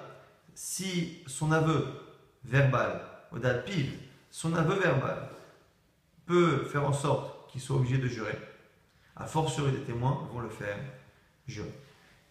si 0.53 1.23
son 1.27 1.51
aveu 1.51 1.85
verbal, 2.43 3.01
piv, 3.65 3.97
son 4.29 4.55
aveu 4.55 4.75
verbal 4.75 5.29
peut 6.25 6.65
faire 6.65 6.87
en 6.87 6.93
sorte 6.93 7.51
qu'il 7.51 7.61
soit 7.61 7.75
obligé 7.75 7.97
de 7.97 8.07
jurer, 8.07 8.37
à 9.15 9.25
fortiori 9.25 9.71
des 9.71 9.81
témoins 9.81 10.27
vont 10.31 10.39
le 10.39 10.49
faire 10.49 10.77
jurer. 11.47 11.73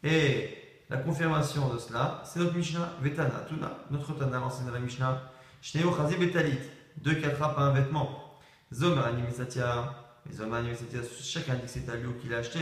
Et 0.02 0.56
la 0.88 0.96
confirmation 0.96 1.72
de 1.72 1.78
cela, 1.78 2.22
c'est 2.24 2.40
notre 2.40 2.54
Mishnah, 2.56 2.94
Vetana, 3.00 3.44
Tuna, 3.48 3.78
notre 3.90 4.12
Tana, 4.14 4.38
l'enseigne 4.38 4.66
de 4.66 4.72
la 4.72 4.80
Mishnah, 4.80 5.22
Shneo 5.62 5.94
Chazi 5.94 6.16
Betalit, 6.16 6.58
deux 6.96 7.14
qui 7.14 7.26
attrapent 7.26 7.58
un 7.58 7.70
vêtement 7.72 8.38
Zomer 8.72 9.02
Animesatia, 9.02 9.94
mais 10.26 10.32
Zomer 10.32 10.56
Animesatia, 10.56 11.00
chacun 11.22 11.54
dit 11.54 11.62
que 11.62 11.68
c'est 11.68 11.88
à 11.88 11.96
qu'il 12.20 12.34
a 12.34 12.38
acheté. 12.38 12.60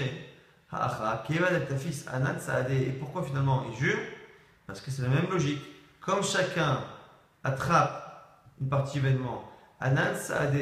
Ha'acha, 0.70 1.24
Kevad 1.26 1.78
fils, 1.78 2.06
Anan 2.08 2.38
Saade. 2.38 2.70
Et 2.70 2.90
pourquoi 2.92 3.22
finalement 3.22 3.64
il 3.70 3.78
jure? 3.78 3.98
Parce 4.66 4.80
que 4.80 4.90
c'est 4.90 5.02
la 5.02 5.08
même 5.08 5.30
logique. 5.30 5.62
Comme 6.00 6.22
chacun 6.22 6.84
attrape 7.42 8.44
une 8.60 8.68
partie 8.68 8.98
événement, 8.98 9.50
Anan 9.80 10.14
Saade, 10.14 10.58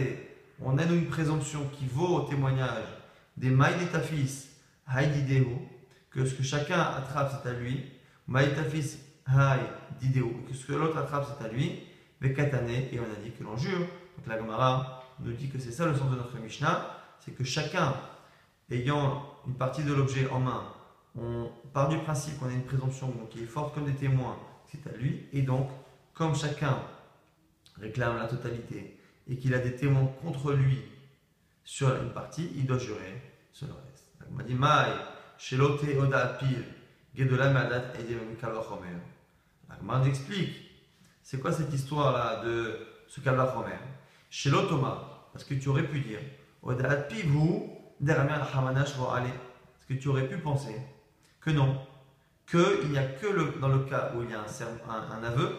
on 0.62 0.78
a 0.78 0.84
une 0.84 1.06
présomption 1.06 1.68
qui 1.72 1.86
vaut 1.86 2.18
au 2.18 2.20
témoignage 2.22 2.84
des 3.36 3.50
mailles 3.50 3.74
de 3.78 3.86
que 6.10 6.24
ce 6.24 6.34
que 6.34 6.42
chacun 6.42 6.80
attrape 6.80 7.42
c'est 7.42 7.48
à 7.48 7.52
lui, 7.52 7.84
maï 8.26 8.54
ta 8.54 8.64
fils, 8.64 8.98
que 9.26 10.54
ce 10.54 10.66
que 10.66 10.72
l'autre 10.72 10.96
attrape 10.96 11.26
c'est 11.26 11.44
à 11.44 11.48
lui, 11.48 11.82
Vekatane, 12.20 12.70
et 12.70 12.98
on 12.98 13.02
a 13.02 13.22
dit 13.22 13.32
que 13.32 13.44
l'on 13.44 13.56
jure. 13.56 13.80
Donc 13.80 14.26
la 14.26 14.38
Gemara 14.38 15.04
nous 15.20 15.32
dit 15.32 15.48
que 15.48 15.58
c'est 15.58 15.72
ça 15.72 15.86
le 15.86 15.94
sens 15.94 16.10
de 16.10 16.16
notre 16.16 16.38
Mishnah, 16.38 16.90
c'est 17.20 17.32
que 17.32 17.44
chacun 17.44 17.94
ayant 18.70 19.22
une 19.46 19.54
partie 19.54 19.82
de 19.82 19.92
l'objet 19.92 20.28
en 20.30 20.40
main, 20.40 20.64
on 21.18 21.50
part 21.72 21.88
du 21.88 21.98
principe 21.98 22.38
qu'on 22.38 22.48
a 22.48 22.52
une 22.52 22.64
présomption 22.64 23.12
qui 23.30 23.42
est 23.42 23.46
forte 23.46 23.74
comme 23.74 23.84
des 23.84 23.94
témoins, 23.94 24.38
c'est 24.66 24.86
à 24.88 24.96
lui, 24.96 25.26
et 25.32 25.42
donc, 25.42 25.68
comme 26.14 26.34
chacun 26.34 26.78
réclame 27.78 28.16
la 28.16 28.26
totalité 28.26 28.98
et 29.28 29.36
qu'il 29.36 29.54
a 29.54 29.58
des 29.58 29.76
témoins 29.76 30.06
contre 30.22 30.52
lui 30.52 30.82
sur 31.66 31.94
une 31.96 32.10
partie, 32.10 32.50
il 32.54 32.64
doit 32.64 32.78
jurer 32.78 33.20
sur 33.52 33.66
le 33.66 33.74
reste. 33.74 34.12
On 34.30 34.34
m'a 34.34 34.44
dit, 34.44 34.54
Maï, 34.54 34.92
Shelote 35.36 35.82
Oda 35.98 36.38
Pil, 36.38 36.64
Gedola 37.14 37.50
Madat 37.50 37.92
et 37.98 38.36
Kavachomer. 38.40 38.88
nous 39.82 40.06
explique, 40.06 40.54
c'est 41.22 41.40
quoi 41.40 41.52
cette 41.52 41.74
histoire-là 41.74 42.42
de 42.44 42.78
ce 43.08 43.20
Kavachomer 43.20 43.76
chez 44.30 44.50
l'Otoma, 44.50 45.28
parce 45.32 45.44
que 45.44 45.54
tu 45.54 45.68
aurais 45.68 45.86
pu 45.86 46.00
dire, 46.00 46.20
parce 46.62 46.76
que 49.88 49.94
tu 49.94 50.08
aurais 50.08 50.28
pu 50.28 50.38
penser 50.38 50.76
que 51.40 51.50
non, 51.50 51.80
qu'il 52.48 52.90
n'y 52.90 52.98
a 52.98 53.04
que 53.04 53.26
le, 53.26 53.54
dans 53.60 53.68
le 53.68 53.80
cas 53.80 54.12
où 54.14 54.22
il 54.22 54.30
y 54.30 54.34
a 54.34 54.40
un, 54.40 54.44
un, 54.88 55.24
aveu, 55.24 55.56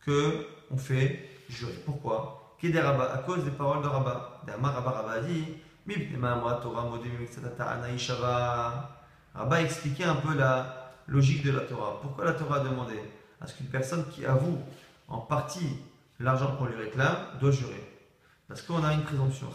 que 0.00 0.46
on 0.70 0.76
fait 0.76 1.28
jurer. 1.48 1.74
Pourquoi? 1.86 2.41
À 2.64 3.18
cause 3.26 3.44
des 3.44 3.50
paroles 3.50 3.82
de 3.82 3.88
Rabat. 3.88 4.40
Rabat 4.46 5.10
a 5.10 5.20
dit, 5.20 5.48
Rabat 9.34 9.62
expliquait 9.62 10.04
un 10.04 10.14
peu 10.14 10.34
la 10.36 10.92
logique 11.08 11.44
de 11.44 11.50
la 11.50 11.62
Torah. 11.62 11.98
Pourquoi 12.00 12.24
la 12.24 12.34
Torah 12.34 12.60
a 12.60 12.60
demandé 12.60 13.00
à 13.40 13.48
ce 13.48 13.56
qu'une 13.56 13.66
personne 13.66 14.06
qui 14.10 14.24
avoue 14.24 14.60
en 15.08 15.18
partie 15.18 15.76
l'argent 16.20 16.54
qu'on 16.56 16.66
lui 16.66 16.76
réclame 16.76 17.16
doit 17.40 17.50
jurer? 17.50 17.82
Parce 18.46 18.62
qu'on 18.62 18.84
a 18.84 18.92
une 18.92 19.02
présomption. 19.02 19.48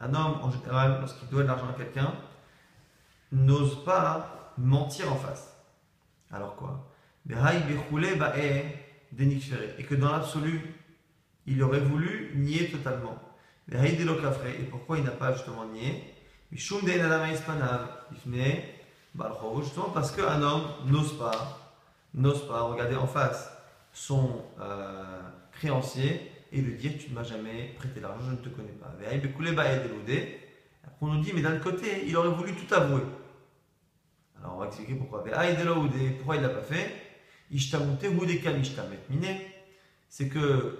Un 0.00 0.14
homme, 0.14 0.38
en 0.42 0.50
général, 0.50 0.98
lorsqu'il 0.98 1.28
doit 1.28 1.44
de 1.44 1.48
l'argent 1.48 1.68
à 1.70 1.74
quelqu'un, 1.74 2.12
n'ose 3.30 3.84
pas 3.84 4.52
mentir 4.58 5.12
en 5.12 5.16
face. 5.16 5.54
Alors 6.32 6.56
quoi? 6.56 6.90
Et 9.78 9.84
que 9.84 9.94
dans 9.94 10.10
l'absolu, 10.12 10.60
il 11.46 11.62
aurait 11.62 11.80
voulu 11.80 12.32
nier 12.34 12.70
totalement. 12.70 13.18
Et 13.72 14.64
pourquoi 14.70 14.98
il 14.98 15.04
n'a 15.04 15.10
pas 15.10 15.32
justement 15.32 15.66
nié? 15.66 16.14
Justement 16.52 16.82
parce 19.94 20.12
qu'un 20.12 20.42
homme 20.42 20.64
n'ose 20.86 21.18
pas 21.18 21.60
n'ose 22.14 22.46
pas 22.46 22.62
regarder 22.62 22.94
en 22.94 23.06
face 23.06 23.50
son 23.92 24.44
euh, 24.60 25.20
créancier 25.52 26.30
et 26.52 26.60
lui 26.60 26.76
dire 26.76 26.92
Tu 26.98 27.10
ne 27.10 27.14
m'as 27.14 27.24
jamais 27.24 27.74
prêté 27.76 28.00
l'argent, 28.00 28.24
je 28.26 28.30
ne 28.32 28.36
te 28.36 28.48
connais 28.48 28.68
pas. 28.72 28.92
On 31.00 31.06
nous 31.08 31.20
dit 31.20 31.32
Mais 31.34 31.42
d'un 31.42 31.56
côté, 31.58 32.06
il 32.06 32.16
aurait 32.16 32.28
voulu 32.28 32.54
tout 32.54 32.72
avouer. 32.74 33.02
Alors 34.40 34.56
on 34.56 34.58
va 34.58 34.66
expliquer 34.66 34.94
pourquoi. 34.94 35.24
Pourquoi 35.24 36.36
il 36.36 36.42
ne 36.42 36.46
l'a 36.46 36.54
pas 36.54 36.62
fait? 36.62 37.03
C'est 40.08 40.28
que 40.28 40.78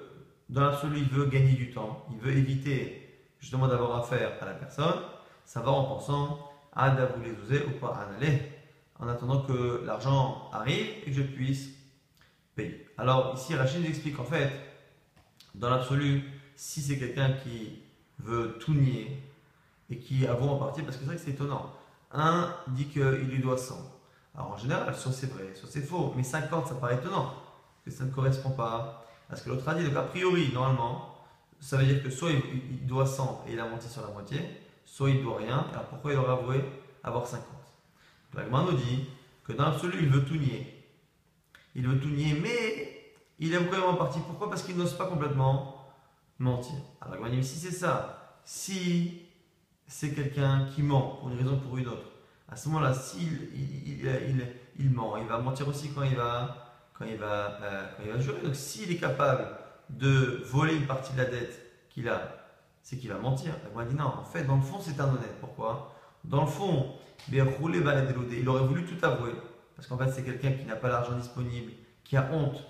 dans 0.48 0.60
l'absolu, 0.60 0.98
il 0.98 1.08
veut 1.08 1.26
gagner 1.26 1.52
du 1.52 1.70
temps, 1.72 2.06
il 2.12 2.18
veut 2.18 2.32
éviter 2.36 3.00
justement 3.40 3.68
d'avoir 3.68 3.98
affaire 3.98 4.32
à 4.40 4.44
la 4.44 4.54
personne, 4.54 5.00
ça 5.44 5.60
va 5.60 5.70
en 5.70 5.84
pensant 5.84 6.50
à 6.72 6.94
les 7.22 7.58
ou 7.58 7.70
pas 7.80 8.08
aller 8.18 8.40
en 8.98 9.08
attendant 9.08 9.42
que 9.42 9.82
l'argent 9.84 10.48
arrive 10.52 10.86
et 11.02 11.10
que 11.10 11.12
je 11.12 11.22
puisse 11.22 11.68
payer. 12.54 12.86
Alors 12.96 13.34
ici, 13.34 13.54
Rachid 13.54 13.80
nous 13.80 13.88
explique 13.88 14.18
en 14.18 14.24
fait, 14.24 14.50
dans 15.54 15.70
l'absolu, 15.70 16.22
si 16.56 16.80
c'est 16.80 16.98
quelqu'un 16.98 17.32
qui 17.32 17.80
veut 18.18 18.58
tout 18.60 18.74
nier 18.74 19.20
et 19.90 19.98
qui 19.98 20.26
avoue 20.26 20.48
en 20.48 20.56
partie, 20.56 20.82
parce 20.82 20.96
que 20.96 21.02
c'est 21.02 21.06
vrai 21.06 21.16
que 21.16 21.22
c'est 21.22 21.32
étonnant. 21.32 21.72
Un 22.12 22.54
dit 22.68 22.86
qu'il 22.86 23.02
lui 23.02 23.40
doit 23.40 23.58
100. 23.58 23.93
Alors 24.34 24.52
en 24.52 24.56
général, 24.56 24.94
soit 24.94 25.12
c'est 25.12 25.32
vrai, 25.32 25.54
soit 25.54 25.68
c'est 25.70 25.82
faux, 25.82 26.12
mais 26.16 26.22
50, 26.22 26.66
ça 26.66 26.74
paraît 26.74 26.96
étonnant, 26.96 27.34
que 27.84 27.90
ça 27.90 28.04
ne 28.04 28.10
correspond 28.10 28.50
pas 28.50 29.04
à 29.30 29.36
ce 29.36 29.44
que 29.44 29.50
l'autre 29.50 29.68
a 29.68 29.74
dit. 29.74 29.84
Donc 29.84 29.96
a 29.96 30.02
priori, 30.02 30.50
normalement, 30.52 31.14
ça 31.60 31.76
veut 31.76 31.86
dire 31.86 32.02
que 32.02 32.10
soit 32.10 32.30
il, 32.30 32.86
doit 32.86 33.06
100 33.06 33.44
et 33.48 33.52
il 33.52 33.60
a 33.60 33.68
menti 33.68 33.88
sur 33.88 34.02
la 34.02 34.08
moitié, 34.08 34.40
soit 34.84 35.10
il 35.10 35.22
doit 35.22 35.38
rien. 35.38 35.66
Alors 35.72 35.86
pourquoi 35.86 36.12
il 36.12 36.18
aurait 36.18 36.32
avoué 36.32 36.64
avoir 37.02 37.26
50 37.26 37.46
L'Agma 38.34 38.64
nous 38.64 38.76
dit 38.76 39.06
que 39.44 39.52
dans 39.52 39.66
l'absolu, 39.66 39.98
il 40.00 40.08
veut 40.08 40.24
tout 40.24 40.34
nier. 40.34 40.84
Il 41.76 41.86
veut 41.86 42.00
tout 42.00 42.08
nier, 42.08 42.38
mais 42.42 43.14
il 43.38 43.54
aime 43.54 43.66
quand 43.66 43.78
même 43.78 43.88
en 43.88 43.94
partie. 43.94 44.18
Pourquoi? 44.20 44.48
Parce 44.48 44.64
qu'il 44.64 44.76
n'ose 44.76 44.94
pas 44.94 45.06
complètement 45.06 45.86
mentir. 46.40 46.74
Alors 47.00 47.14
l'Agma 47.14 47.30
dit 47.30 47.44
si 47.44 47.58
c'est 47.58 47.70
ça, 47.70 48.40
si 48.44 49.22
c'est 49.86 50.12
quelqu'un 50.12 50.66
qui 50.74 50.82
ment 50.82 51.18
pour 51.20 51.30
une 51.30 51.38
raison 51.38 51.54
ou 51.54 51.68
pour 51.68 51.78
une 51.78 51.86
autre, 51.86 52.13
à 52.48 52.56
ce 52.56 52.68
moment-là, 52.68 52.94
s'il 52.94 53.50
il, 54.78 54.90
ment, 54.90 55.16
il 55.16 55.26
va 55.26 55.38
mentir 55.38 55.68
aussi 55.68 55.90
quand 55.92 56.02
il 56.02 56.16
va, 56.16 56.72
quand 56.92 57.04
il 57.04 57.16
va, 57.16 57.58
euh, 57.62 57.86
quand 57.96 58.02
il 58.04 58.12
va 58.12 58.18
jurer. 58.18 58.40
Donc 58.42 58.54
s'il 58.54 58.90
est 58.90 58.98
capable 58.98 59.48
de 59.90 60.42
voler 60.46 60.74
une 60.76 60.86
partie 60.86 61.12
de 61.12 61.18
la 61.18 61.24
dette 61.24 61.60
qu'il 61.90 62.08
a, 62.08 62.44
c'est 62.82 62.96
qu'il 62.96 63.10
va 63.10 63.18
mentir. 63.18 63.52
La 63.74 63.84
dit 63.84 63.94
non, 63.94 64.04
en 64.04 64.24
fait, 64.24 64.44
dans 64.44 64.56
le 64.56 64.62
fond, 64.62 64.78
c'est 64.80 65.00
un 65.00 65.08
honnête. 65.08 65.40
Pourquoi? 65.40 65.94
Dans 66.24 66.42
le 66.42 66.46
fond, 66.46 66.94
il 67.30 67.40
aurait 67.40 68.66
voulu 68.66 68.84
tout 68.84 69.04
avouer. 69.04 69.32
Parce 69.76 69.88
qu'en 69.88 69.98
fait, 69.98 70.10
c'est 70.10 70.22
quelqu'un 70.22 70.52
qui 70.52 70.64
n'a 70.64 70.76
pas 70.76 70.88
l'argent 70.88 71.16
disponible, 71.16 71.72
qui 72.04 72.16
a 72.16 72.30
honte 72.32 72.62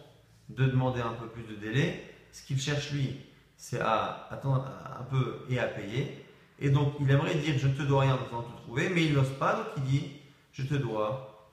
de 0.48 0.66
demander 0.66 1.00
un 1.00 1.12
peu 1.12 1.26
plus 1.28 1.42
de 1.42 1.54
délai. 1.56 2.02
Ce 2.32 2.42
qu'il 2.42 2.60
cherche, 2.60 2.92
lui, 2.92 3.20
c'est 3.56 3.80
à 3.80 4.28
attendre 4.30 4.66
un 4.98 5.04
peu 5.04 5.44
et 5.48 5.58
à 5.58 5.66
payer. 5.66 6.23
Et 6.64 6.70
donc, 6.70 6.94
il 6.98 7.10
aimerait 7.10 7.34
dire 7.34 7.58
je 7.58 7.68
ne 7.68 7.74
te 7.74 7.82
dois 7.82 8.00
rien 8.04 8.14
en 8.14 8.42
tout 8.42 8.56
trouver, 8.62 8.88
mais 8.88 9.04
il 9.04 9.12
n'ose 9.12 9.34
pas, 9.38 9.54
donc 9.54 9.66
il 9.76 9.82
dit 9.82 10.12
je 10.50 10.62
te 10.62 10.72
dois 10.72 11.52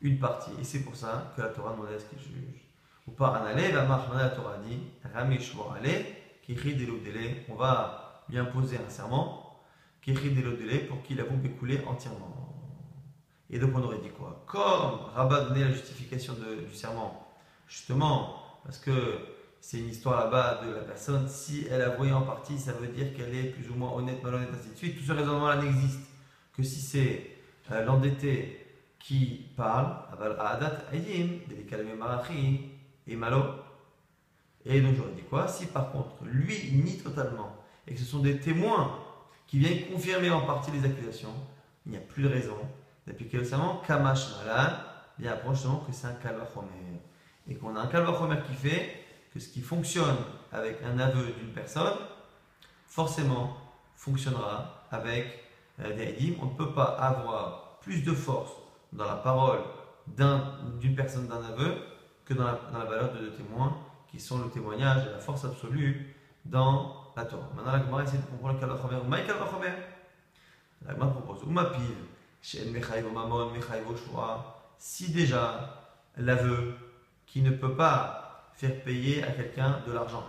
une 0.00 0.20
partie. 0.20 0.52
Et 0.60 0.62
c'est 0.62 0.84
pour 0.84 0.94
ça 0.94 1.32
que 1.34 1.42
la 1.42 1.48
Torah 1.48 1.72
demande 1.72 1.88
à 1.88 1.98
ce 1.98 2.04
qu'il 2.04 2.20
juge. 2.20 2.60
Ou 3.08 3.10
pas 3.10 3.30
en 3.30 3.44
aller, 3.44 3.72
la 3.72 3.84
marche 3.86 4.06
la 4.16 4.28
Torah 4.28 4.58
dit 4.58 4.78
on 7.48 7.54
va 7.56 8.24
lui 8.28 8.38
imposer 8.38 8.78
un 8.78 8.88
serment, 8.88 9.60
pour 10.00 11.02
qu'il 11.02 11.20
avoue 11.20 11.40
écoulé 11.44 11.80
entièrement. 11.84 12.54
Et 13.50 13.58
donc 13.58 13.72
on 13.74 13.82
aurait 13.82 13.98
dit 13.98 14.10
quoi? 14.10 14.44
Comme 14.46 15.10
Rabat 15.12 15.46
donnait 15.46 15.64
la 15.64 15.72
justification 15.72 16.34
du 16.34 16.72
serment, 16.72 17.34
justement, 17.66 18.36
parce 18.62 18.78
que 18.78 19.18
c'est 19.62 19.78
une 19.78 19.88
histoire 19.88 20.24
là-bas 20.24 20.60
de 20.66 20.74
la 20.74 20.80
personne. 20.80 21.28
Si 21.28 21.68
elle 21.70 21.82
a 21.82 21.90
voyé 21.90 22.12
en 22.12 22.22
partie, 22.22 22.58
ça 22.58 22.72
veut 22.72 22.88
dire 22.88 23.14
qu'elle 23.14 23.32
est 23.32 23.44
plus 23.44 23.70
ou 23.70 23.74
moins 23.74 23.92
honnête, 23.92 24.20
malhonnête, 24.20 24.48
ainsi 24.52 24.70
de 24.70 24.74
suite. 24.74 24.98
Tout 24.98 25.04
ce 25.04 25.12
raisonnement-là 25.12 25.62
n'existe 25.62 26.00
que 26.52 26.64
si 26.64 26.80
c'est 26.80 27.30
euh, 27.70 27.84
l'endetté 27.84 28.66
qui 28.98 29.46
parle, 29.56 29.96
et 33.06 33.16
Malo. 33.16 33.44
Et 34.64 34.80
donc 34.80 34.96
j'aurais 34.96 35.12
dit 35.12 35.22
quoi? 35.22 35.46
Si 35.46 35.66
par 35.66 35.92
contre, 35.92 36.24
lui 36.24 36.72
nie 36.72 36.98
totalement, 36.98 37.56
et 37.86 37.94
que 37.94 38.00
ce 38.00 38.04
sont 38.04 38.18
des 38.18 38.38
témoins 38.38 38.98
qui 39.46 39.60
viennent 39.60 39.92
confirmer 39.92 40.30
en 40.30 40.44
partie 40.44 40.72
les 40.72 40.84
accusations, 40.84 41.34
il 41.86 41.92
n'y 41.92 41.98
a 41.98 42.00
plus 42.00 42.24
de 42.24 42.28
raison 42.28 42.58
d'appliquer 43.06 43.38
le 43.38 43.44
serment. 43.44 43.80
Kamash 43.86 44.28
Malan, 44.38 44.72
bien 45.18 45.32
approche 45.32 45.62
que 45.62 45.92
c'est 45.92 46.08
un 46.08 46.14
kalvachomer. 46.14 46.68
Et 47.48 47.54
qu'on 47.54 47.76
a 47.76 47.80
un 47.80 47.86
kalvachomer 47.86 48.38
qui 48.46 48.54
fait 48.54 49.01
que 49.32 49.40
ce 49.40 49.48
qui 49.48 49.60
fonctionne 49.60 50.16
avec 50.52 50.78
un 50.84 50.98
aveu 50.98 51.32
d'une 51.38 51.52
personne, 51.52 51.96
forcément 52.86 53.56
fonctionnera 53.96 54.84
avec 54.90 55.44
euh, 55.80 55.96
des 55.96 56.08
hadim. 56.08 56.34
On 56.42 56.46
ne 56.46 56.56
peut 56.56 56.72
pas 56.72 56.84
avoir 56.84 57.78
plus 57.80 58.02
de 58.04 58.12
force 58.12 58.52
dans 58.92 59.06
la 59.06 59.16
parole 59.16 59.60
d'une 60.06 60.94
personne 60.94 61.28
d'un 61.28 61.42
aveu 61.44 61.74
que 62.24 62.34
dans 62.34 62.44
la, 62.44 62.84
valeur 62.84 63.12
de 63.14 63.18
deux 63.18 63.32
témoins, 63.32 63.76
qui 64.10 64.20
sont 64.20 64.42
le 64.42 64.50
témoignage 64.50 65.06
et 65.06 65.10
la 65.10 65.18
force 65.18 65.44
absolue 65.44 66.14
dans 66.44 67.12
la 67.16 67.24
Torah. 67.24 67.48
Maintenant, 67.54 67.72
la 67.72 67.78
Gemara 67.78 68.02
essaie 68.02 68.18
de 68.18 68.22
comprendre 68.22 68.54
le 68.54 68.60
Kalvachomer. 68.60 68.96
Ou 68.96 69.08
Maï 69.08 69.26
Kalvachomer 69.26 69.72
La 70.84 70.92
Gemara 70.92 71.10
propose 71.12 71.44
Ou 71.44 71.50
Mapil, 71.50 71.80
Shen 72.42 72.72
Mamon, 73.12 73.52
Si 74.78 75.12
déjà 75.12 75.80
l'aveu 76.16 76.74
qui 77.26 77.40
ne 77.40 77.50
peut 77.50 77.74
pas 77.74 78.21
faire 78.62 78.84
payer 78.84 79.24
à 79.24 79.32
quelqu'un 79.32 79.82
de 79.88 79.92
l'argent. 79.92 80.24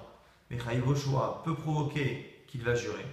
Mais 0.49 0.57
Choua 0.57 1.43
peut 1.45 1.53
provoquer 1.53 2.43
qu'il 2.47 2.63
va 2.63 2.73
jurer. 2.73 3.05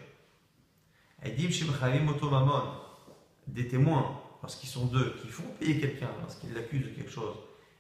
Des 3.47 3.69
témoins, 3.69 4.19
lorsqu'ils 4.43 4.71
sont 4.71 4.87
deux, 4.87 5.15
qui 5.21 5.29
font 5.29 5.43
payer 5.59 5.79
quelqu'un 5.79 6.09
lorsqu'ils 6.23 6.55
l'accusent 6.55 6.87
de 6.87 6.89
quelque 6.89 7.11
chose. 7.11 7.35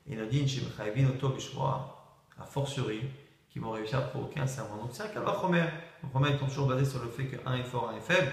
Et 0.07 0.17
Nadine 0.17 0.47
a 2.39 2.45
fortiori, 2.45 3.01
qui 3.49 3.59
vont 3.59 3.71
réussir 3.71 4.01
à 4.01 4.03
provoquer 4.03 4.41
un 4.41 4.47
serment. 4.47 4.77
Donc 4.77 4.91
c'est 4.93 5.17
un 5.17 5.25
Romer. 5.25 5.65
Donc 6.03 6.13
Romer 6.13 6.31
est 6.31 6.39
toujours 6.39 6.67
basé 6.67 6.85
sur 6.85 7.03
le 7.03 7.09
fait 7.09 7.25
qu'un 7.25 7.55
est 7.55 7.65
fort, 7.65 7.89
un 7.89 7.97
est 7.97 8.03
faible. 8.03 8.33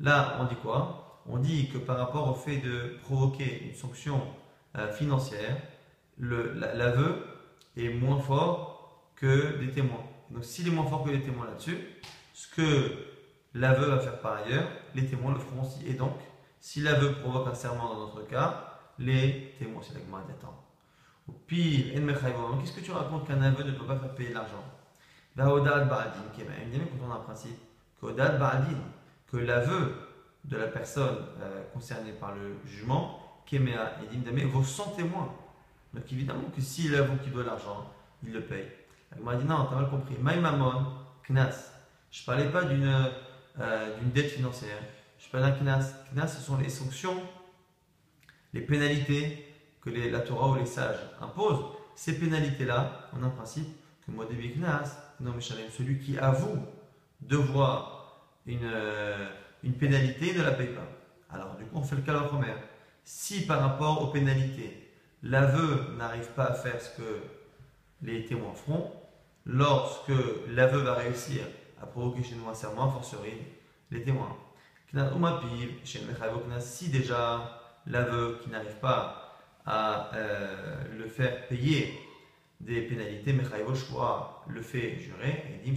Là, 0.00 0.36
on 0.40 0.44
dit 0.44 0.56
quoi? 0.56 1.22
On 1.26 1.38
dit 1.38 1.70
que 1.70 1.78
par 1.78 1.96
rapport 1.96 2.28
au 2.28 2.34
fait 2.34 2.58
de 2.58 2.98
provoquer 3.02 3.62
une 3.66 3.74
sanction 3.74 4.20
euh, 4.76 4.92
financière, 4.92 5.56
l'aveu 6.18 7.35
est 7.76 7.88
moins 7.90 8.18
fort 8.18 9.10
que 9.16 9.58
des 9.58 9.70
témoins. 9.70 10.04
Donc 10.30 10.44
s'il 10.44 10.68
est 10.68 10.70
moins 10.70 10.86
fort 10.86 11.04
que 11.04 11.10
les 11.10 11.22
témoins 11.22 11.46
là-dessus, 11.46 11.78
ce 12.32 12.48
que 12.54 12.92
l'aveu 13.54 13.86
va 13.86 13.98
faire 13.98 14.20
par 14.20 14.34
ailleurs, 14.34 14.68
les 14.94 15.06
témoins 15.06 15.32
le 15.32 15.38
feront 15.38 15.62
aussi. 15.62 15.86
Et 15.86 15.94
donc, 15.94 16.12
si 16.60 16.80
l'aveu 16.80 17.12
provoque 17.14 17.48
un 17.48 17.54
serment 17.54 17.88
dans 17.88 18.00
notre 18.06 18.26
cas, 18.26 18.80
les 18.98 19.54
témoins, 19.58 19.82
c'est 19.82 19.94
la 19.94 20.00
Gemara 20.00 20.22
d'attendre. 20.22 20.62
Ou 21.28 21.32
pire, 21.32 21.94
qu'est-ce 21.94 22.72
que 22.72 22.80
tu 22.80 22.92
racontes 22.92 23.26
qu'un 23.26 23.42
aveu 23.42 23.64
ne 23.64 23.72
peut 23.72 23.86
pas 23.86 23.96
faire 23.96 24.14
payer 24.14 24.32
l'argent? 24.32 24.64
Quand 25.36 25.50
on 25.54 25.66
a 25.66 25.76
un 25.76 27.20
principe 27.20 27.58
que 28.00 29.36
l'aveu 29.36 29.94
de 30.44 30.56
la 30.56 30.68
personne 30.68 31.16
euh, 31.40 31.64
concernée 31.72 32.12
par 32.12 32.34
le 32.34 32.56
jugement, 32.64 33.20
Kemea 33.46 33.96
et 34.36 34.44
vaut 34.44 34.62
100 34.62 34.90
témoins. 34.92 35.32
Donc 35.96 36.12
évidemment 36.12 36.50
que 36.54 36.60
s'il 36.60 36.94
avoue 36.94 37.16
qu'il 37.16 37.32
doit 37.32 37.42
l'argent, 37.42 37.90
il 38.22 38.32
le 38.32 38.42
paye. 38.42 38.66
Elle 39.14 39.22
m'a 39.22 39.34
dit 39.34 39.46
non, 39.46 39.66
t'as 39.68 39.76
mal 39.76 39.88
compris. 39.88 40.14
Maïmamon, 40.20 40.84
knas. 41.28 41.72
Je 42.10 42.24
parlais 42.24 42.50
pas 42.50 42.64
euh, 42.64 43.98
d'une 43.98 44.10
dette 44.10 44.30
financière. 44.30 44.78
Je 45.18 45.28
parlais 45.30 45.50
d'un 45.50 45.56
knas. 45.56 45.94
Knas, 46.12 46.28
ce 46.28 46.42
sont 46.42 46.58
les 46.58 46.68
sanctions, 46.68 47.18
les 48.52 48.60
pénalités 48.60 49.54
que 49.80 49.88
la 49.88 50.20
Torah 50.20 50.50
ou 50.50 50.54
les 50.56 50.66
sages 50.66 51.00
imposent. 51.22 51.64
Ces 51.94 52.18
pénalités-là, 52.18 53.08
on 53.14 53.22
a 53.22 53.26
un 53.26 53.30
principe 53.30 53.68
que 54.04 54.10
moi, 54.10 54.26
début 54.26 54.50
knas, 54.50 54.98
non 55.20 55.32
mais 55.34 55.40
celui 55.40 55.98
qui 55.98 56.18
avoue 56.18 56.58
devoir 57.22 58.20
une, 58.46 58.60
euh, 58.64 59.28
une 59.64 59.72
pénalité 59.72 60.34
ne 60.34 60.42
la 60.42 60.52
paye 60.52 60.74
pas. 60.74 60.86
Alors 61.30 61.56
du 61.56 61.64
coup, 61.64 61.78
on 61.78 61.82
fait 61.82 61.96
le 61.96 62.02
de 62.02 62.46
Si 63.04 63.46
par 63.46 63.60
rapport 63.60 64.02
aux 64.02 64.08
pénalités, 64.08 64.85
l'aveu 65.22 65.94
n'arrive 65.96 66.28
pas 66.28 66.46
à 66.46 66.54
faire 66.54 66.80
ce 66.80 66.96
que 66.96 67.20
les 68.02 68.24
témoins 68.24 68.54
feront, 68.54 68.92
lorsque 69.44 70.12
l'aveu 70.48 70.80
va 70.80 70.94
réussir 70.94 71.42
à 71.80 71.86
provoquer 71.86 72.22
chez 72.22 72.34
nous 72.34 72.48
un 72.48 72.54
serment, 72.54 72.90
fortiori 72.90 73.32
les 73.90 74.02
témoins. 74.02 74.36
Si 76.60 76.88
déjà 76.88 77.62
l'aveu 77.86 78.38
qui 78.42 78.50
n'arrive 78.50 78.76
pas 78.80 79.38
à 79.64 80.14
euh, 80.14 80.76
le 80.96 81.08
faire 81.08 81.48
payer 81.48 81.92
des 82.60 82.82
pénalités, 82.82 83.32
le 83.32 84.62
fait 84.62 84.98
jurer, 84.98 85.60
et 85.64 85.68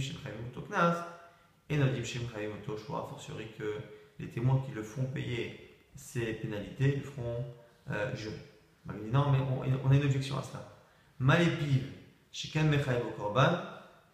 fortiori 3.08 3.46
que 3.58 3.76
les 4.18 4.28
témoins 4.28 4.62
qui 4.66 4.72
le 4.72 4.82
font 4.82 5.04
payer 5.04 5.76
ces 5.94 6.32
pénalités 6.34 6.96
le 6.96 7.02
feront 7.02 7.44
euh, 7.90 8.14
jurer. 8.14 8.49
Il 8.86 9.04
dit 9.04 9.10
non, 9.10 9.30
mais 9.30 9.38
on, 9.84 9.90
a 9.90 9.94
une 9.94 10.04
objection 10.04 10.38
à 10.38 10.42
cela. 10.42 10.64
Malépiv, 11.18 11.84
Shiken 12.32 12.68
Mechaïv 12.68 13.02
Korban, 13.16 13.58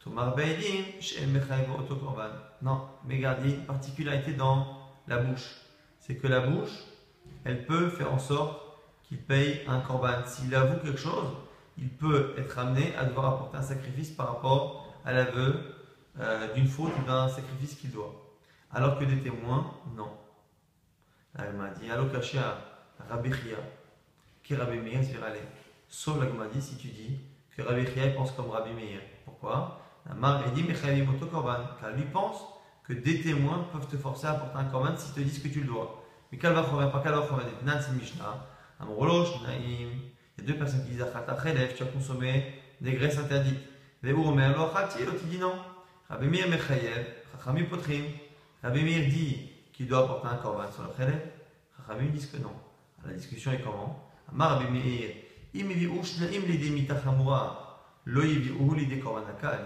Tomar 0.00 0.34
Beidin, 0.34 1.00
Shen 1.00 1.30
Mechaïv 1.30 1.66
Korban. 1.88 2.30
Non, 2.62 2.88
mais 3.04 3.16
regardez, 3.16 3.50
une 3.50 3.64
particularité 3.64 4.32
dans 4.32 4.66
la 5.06 5.18
bouche. 5.18 5.56
C'est 6.00 6.16
que 6.16 6.26
la 6.26 6.40
bouche, 6.40 6.84
elle 7.44 7.64
peut 7.66 7.88
faire 7.90 8.12
en 8.12 8.18
sorte 8.18 8.60
qu'il 9.04 9.18
paye 9.18 9.62
un 9.68 9.80
Korban. 9.80 10.24
S'il 10.26 10.54
avoue 10.54 10.78
quelque 10.80 10.98
chose, 10.98 11.28
il 11.78 11.88
peut 11.88 12.34
être 12.38 12.58
amené 12.58 12.94
à 12.96 13.04
devoir 13.04 13.34
apporter 13.34 13.58
un 13.58 13.62
sacrifice 13.62 14.10
par 14.10 14.28
rapport 14.28 14.94
à 15.04 15.12
l'aveu 15.12 15.54
euh, 16.18 16.52
d'une 16.54 16.66
faute 16.66 16.92
ou 16.98 17.06
d'un 17.06 17.28
sacrifice 17.28 17.74
qu'il 17.74 17.92
doit. 17.92 18.14
Alors 18.72 18.98
que 18.98 19.04
des 19.04 19.20
témoins, 19.20 19.74
non. 19.94 20.10
Elle 21.38 21.52
m'a 21.52 21.68
dit, 21.70 21.90
allo 21.90 22.06
caché 22.06 22.38
à 22.38 22.58
Rabbi 23.08 23.30
Est 24.48 24.56
Rabbi 24.56 24.78
Meir, 24.78 25.00
Sauf 25.88 26.18
la 26.18 26.46
dit, 26.46 26.62
si 26.62 26.76
tu 26.76 26.88
dis 26.88 27.18
que 27.56 27.62
Rabbi 27.62 27.84
Chia 27.86 28.10
pense 28.10 28.32
comme 28.32 28.50
Rabbi 28.50 28.72
Meir. 28.72 29.00
Pourquoi? 29.24 29.80
Car 30.08 31.90
lui 31.96 32.04
pense 32.12 32.44
que 32.84 32.92
des 32.92 33.22
témoins 33.22 33.66
peuvent 33.72 33.88
te 33.88 33.96
forcer 33.96 34.26
à 34.26 34.32
apporter 34.32 34.58
un 34.58 34.64
korban 34.64 34.96
s'ils 34.96 35.14
te 35.14 35.20
disent 35.20 35.42
que 35.42 35.48
tu 35.48 35.60
le 35.60 35.66
dois. 35.66 36.04
Mais 36.30 36.38
quel 36.38 36.52
va 36.52 36.62
faire? 36.62 36.92
Pas 36.92 37.00
quel 37.02 37.12
va 37.12 37.22
faire? 37.22 37.38
Nan 37.64 37.80
c'est 37.80 37.92
Mishnah. 37.92 38.46
Il 38.80 38.86
y 40.38 40.40
a 40.40 40.44
deux 40.44 40.54
personnes 40.54 40.84
qui 40.84 40.90
disent 40.90 41.04
tu 41.76 41.82
as 41.82 41.86
consommé 41.86 42.54
des 42.80 42.92
graisses 42.92 43.18
interdites. 43.18 43.60
Rabbi 44.02 44.12
dit 45.24 45.38
non. 45.38 45.54
Rabbi 46.08 46.28
Meir 46.28 46.48
Mechayev, 46.48 47.06
Chachami 47.32 47.64
Potrim. 47.64 48.04
Rabbi 48.62 48.82
Meir 48.84 49.08
dit 49.08 49.50
qu'il 49.72 49.88
doit 49.88 50.04
apporter 50.04 50.28
un 50.28 50.36
korban 50.36 50.70
sur 50.70 50.84
le 50.84 50.90
Chelef. 50.96 51.20
Chachamim 51.76 52.10
disent 52.10 52.26
que 52.26 52.36
non. 52.38 52.52
La 53.04 53.12
discussion 53.12 53.52
est 53.52 53.60
comment? 53.60 54.05
Amar 54.32 54.58
Rabbi 54.58 54.70
Meir, 54.70 55.14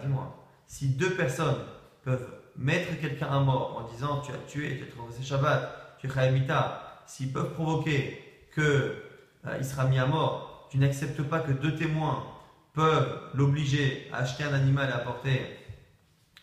Dis-moi, 0.03 0.47
si 0.67 0.89
deux 0.91 1.11
personnes 1.11 1.65
peuvent 2.05 2.29
mettre 2.57 3.01
quelqu'un 3.01 3.27
à 3.27 3.41
mort 3.41 3.77
en 3.79 3.93
disant 3.93 4.21
tu 4.21 4.33
as 4.33 4.39
tué, 4.47 4.79
tu 4.79 4.85
as 4.85 4.87
transgressé 4.87 5.23
Shabbat, 5.23 5.97
tu 5.99 6.07
es 6.07 6.11
Chayamita, 6.11 7.03
s'ils 7.07 7.33
peuvent 7.33 7.53
provoquer 7.55 8.47
qu'il 8.55 8.63
euh, 8.63 9.63
sera 9.63 9.87
mis 9.87 9.99
à 9.99 10.07
mort, 10.07 10.69
tu 10.71 10.79
n'acceptes 10.79 11.23
pas 11.23 11.41
que 11.41 11.53
deux 11.53 11.75
témoins 11.75 12.25
peuvent 12.73 13.31
l'obliger 13.35 14.09
à 14.13 14.19
acheter 14.19 14.45
un 14.45 14.55
animal 14.55 14.91
et 14.91 14.93
apporter 14.93 15.41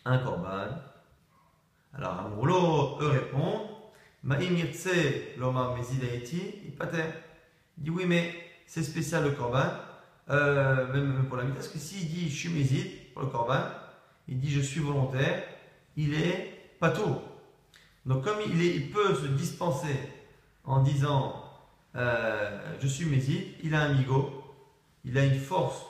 un 0.04 0.18
korban. 0.18 0.68
Alors 1.94 2.18
Amroulo, 2.20 2.98
eux 3.00 3.08
répondent 3.08 3.68
Ma'im 4.22 4.56
l'Oma 5.38 5.74
Mezidaiti, 5.76 6.74
il 7.78 7.84
dit 7.84 7.90
oui, 7.90 8.04
mais 8.06 8.34
c'est 8.66 8.82
spécial 8.82 9.24
le 9.24 9.30
korban, 9.30 9.64
euh, 10.30 10.92
même 10.92 11.24
pour 11.26 11.36
la 11.36 11.44
mita, 11.44 11.56
parce 11.56 11.68
que 11.68 11.78
s'il 11.78 12.08
dit 12.08 12.28
je 12.28 12.36
suis 12.36 12.48
méside 12.50 13.12
pour 13.14 13.22
le 13.22 13.28
korban, 13.28 13.62
il 14.28 14.38
dit 14.38 14.50
je 14.50 14.60
suis 14.60 14.80
volontaire, 14.80 15.42
il 15.96 16.14
est 16.14 16.74
pato. 16.80 17.22
Donc 18.04 18.24
comme 18.24 18.38
il, 18.46 18.60
est, 18.60 18.74
il 18.76 18.90
peut 18.90 19.14
se 19.14 19.26
dispenser 19.26 19.96
en 20.64 20.82
disant 20.82 21.44
euh, 21.96 22.76
je 22.80 22.86
suis 22.86 23.06
méside, 23.06 23.44
il 23.62 23.74
a 23.74 23.82
un 23.82 23.94
migo, 23.94 24.44
il 25.04 25.16
a 25.16 25.24
une 25.24 25.38
force 25.38 25.82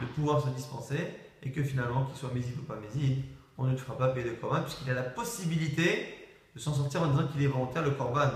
de 0.00 0.06
pouvoir 0.06 0.42
se 0.42 0.48
dispenser, 0.48 1.06
et 1.42 1.52
que 1.52 1.62
finalement, 1.62 2.06
qu'il 2.06 2.16
soit 2.16 2.32
méside 2.34 2.58
ou 2.58 2.62
pas 2.62 2.76
méside, 2.76 3.22
on 3.58 3.64
ne 3.64 3.74
te 3.74 3.80
fera 3.80 3.96
pas 3.96 4.08
payer 4.08 4.30
le 4.30 4.36
korban, 4.36 4.62
puisqu'il 4.62 4.90
a 4.90 4.94
la 4.94 5.02
possibilité 5.02 6.14
de 6.54 6.60
s'en 6.60 6.74
sortir 6.74 7.02
en 7.02 7.08
disant 7.08 7.28
qu'il 7.28 7.42
est 7.42 7.46
volontaire, 7.46 7.82
le 7.82 7.90
korban 7.90 8.30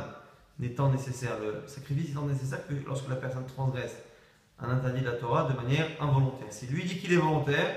n'étant 0.58 0.90
nécessaire, 0.90 1.38
le 1.40 1.66
sacrifice 1.66 2.10
étant 2.10 2.26
nécessaire 2.26 2.66
que 2.66 2.74
lorsque 2.86 3.08
la 3.08 3.16
personne 3.16 3.46
transgresse 3.46 3.96
un 4.60 4.70
interdit 4.70 5.02
de 5.02 5.06
la 5.06 5.12
Torah 5.12 5.48
de 5.48 5.54
manière 5.54 5.86
involontaire. 6.00 6.48
Si 6.52 6.66
lui 6.66 6.84
dit 6.84 6.98
qu'il 6.98 7.12
est 7.12 7.16
volontaire, 7.16 7.76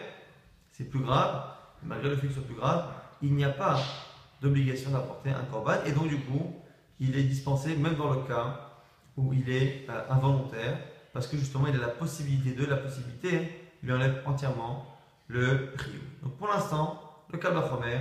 c'est 0.72 0.86
plus 0.86 1.00
grave, 1.00 1.44
malgré 1.84 2.10
le 2.10 2.16
fait 2.16 2.28
que 2.28 2.34
ce 2.34 2.40
soit 2.40 2.48
plus 2.48 2.56
grave, 2.56 2.86
il 3.22 3.34
n'y 3.36 3.44
a 3.44 3.50
pas 3.50 3.80
d'obligation 4.42 4.92
d'apporter 4.92 5.30
un 5.30 5.44
korban, 5.44 5.76
et 5.86 5.92
donc 5.92 6.08
du 6.08 6.18
coup, 6.18 6.56
il 7.00 7.16
est 7.16 7.24
dispensé 7.24 7.76
même 7.76 7.96
dans 7.96 8.12
le 8.12 8.22
cas 8.22 8.72
où 9.18 9.34
il 9.34 9.50
est 9.50 9.86
euh, 9.90 10.02
involontaire, 10.10 10.80
parce 11.14 11.28
que 11.28 11.38
justement 11.38 11.68
il 11.68 11.76
a 11.76 11.80
la 11.80 11.90
possibilité 11.90 12.54
de, 12.54 12.66
la 12.66 12.78
possibilité 12.78 13.70
lui 13.84 13.94
enlève 13.94 14.22
entièrement 14.26 14.88
le 15.28 15.74
rio. 15.78 16.00
Donc 16.24 16.38
pour 16.38 16.48
l'instant, 16.48 17.02
le 17.32 17.38
Kalvachomer, 17.38 18.00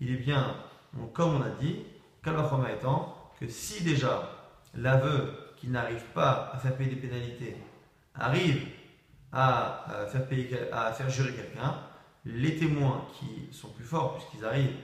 il 0.00 0.12
est 0.12 0.18
bien, 0.18 0.56
comme 1.12 1.36
on 1.36 1.42
a 1.42 1.50
dit, 1.60 1.84
Kalvachomer 2.22 2.72
étant 2.74 3.19
que 3.40 3.48
si 3.48 3.82
déjà 3.82 4.30
l'aveu 4.74 5.32
qui 5.56 5.68
n'arrive 5.68 6.04
pas 6.14 6.50
à 6.52 6.58
faire 6.58 6.76
payer 6.76 6.90
des 6.90 7.00
pénalités 7.00 7.56
arrive 8.14 8.66
à 9.32 9.86
euh, 9.90 10.06
faire, 10.08 10.26
payer, 10.26 10.70
à 10.72 10.92
faire 10.92 11.08
jurer 11.08 11.32
quelqu'un, 11.32 11.76
les 12.24 12.56
témoins 12.56 13.06
qui 13.14 13.52
sont 13.52 13.68
plus 13.68 13.84
forts, 13.84 14.14
puisqu'ils 14.14 14.44
arrivent 14.44 14.76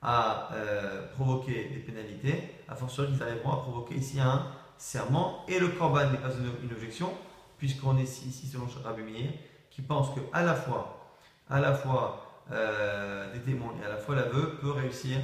à 0.00 0.50
euh, 0.52 1.06
provoquer 1.14 1.70
des 1.70 1.80
pénalités, 1.80 2.50
à 2.68 2.74
force 2.74 3.00
ils 3.10 3.22
arriveront 3.22 3.52
à 3.52 3.56
provoquer 3.56 3.96
ici 3.96 4.20
un 4.20 4.46
serment, 4.76 5.44
et 5.48 5.58
le 5.58 5.68
corban 5.68 6.10
n'est 6.10 6.18
pas 6.18 6.30
une, 6.30 6.70
objection, 6.72 7.10
puisqu'on 7.58 7.96
est 7.98 8.02
ici, 8.02 8.46
selon 8.46 8.66
Rabbi 8.84 9.02
Meir, 9.02 9.30
qui 9.70 9.82
pense 9.82 10.14
que 10.14 10.20
à 10.32 10.42
la 10.42 10.54
fois, 10.54 11.16
à 11.48 11.60
la 11.60 11.72
fois 11.72 12.44
euh, 12.52 13.32
des 13.32 13.40
témoins 13.40 13.72
et 13.82 13.86
à 13.86 13.88
la 13.88 13.96
fois 13.96 14.14
l'aveu 14.14 14.56
peut 14.60 14.70
réussir 14.70 15.18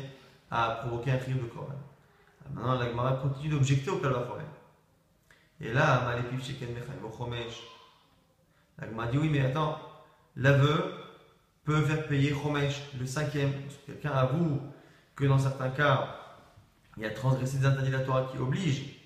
à 0.51 0.81
provoquer 0.83 1.13
un 1.13 1.19
crime 1.19 1.39
de 1.39 1.45
corban. 1.45 1.75
Maintenant, 2.55 2.79
la 2.79 2.89
Gemara 2.89 3.13
continue 3.15 3.49
d'objecter 3.49 3.91
au 3.91 3.99
Kalvachomer. 3.99 4.45
Et 5.61 5.73
là, 5.73 6.03
Malepif 6.05 6.45
Sheken 6.45 6.71
Mechaim, 6.73 7.17
Chomesh. 7.17 7.63
La 8.79 8.89
Gemara 8.89 9.07
dit 9.09 9.19
oui, 9.19 9.29
mais 9.29 9.41
attends, 9.41 9.79
l'aveu 10.37 10.95
peut 11.65 11.83
faire 11.83 12.07
payer 12.07 12.35
Chomesh, 12.35 12.81
le 12.99 13.07
cinquième. 13.07 13.53
Quelqu'un 13.87 14.11
avoue 14.11 14.61
que 15.15 15.27
dans 15.27 15.39
certains 15.39 15.71
cas, 15.71 16.17
il 16.97 17.05
a 17.05 17.11
transgressé 17.11 17.59
des 17.59 17.67
interdits 17.67 17.91
de 17.91 17.97
la 17.97 18.05
Torah 18.05 18.29
qui 18.33 18.39
oblige, 18.39 18.97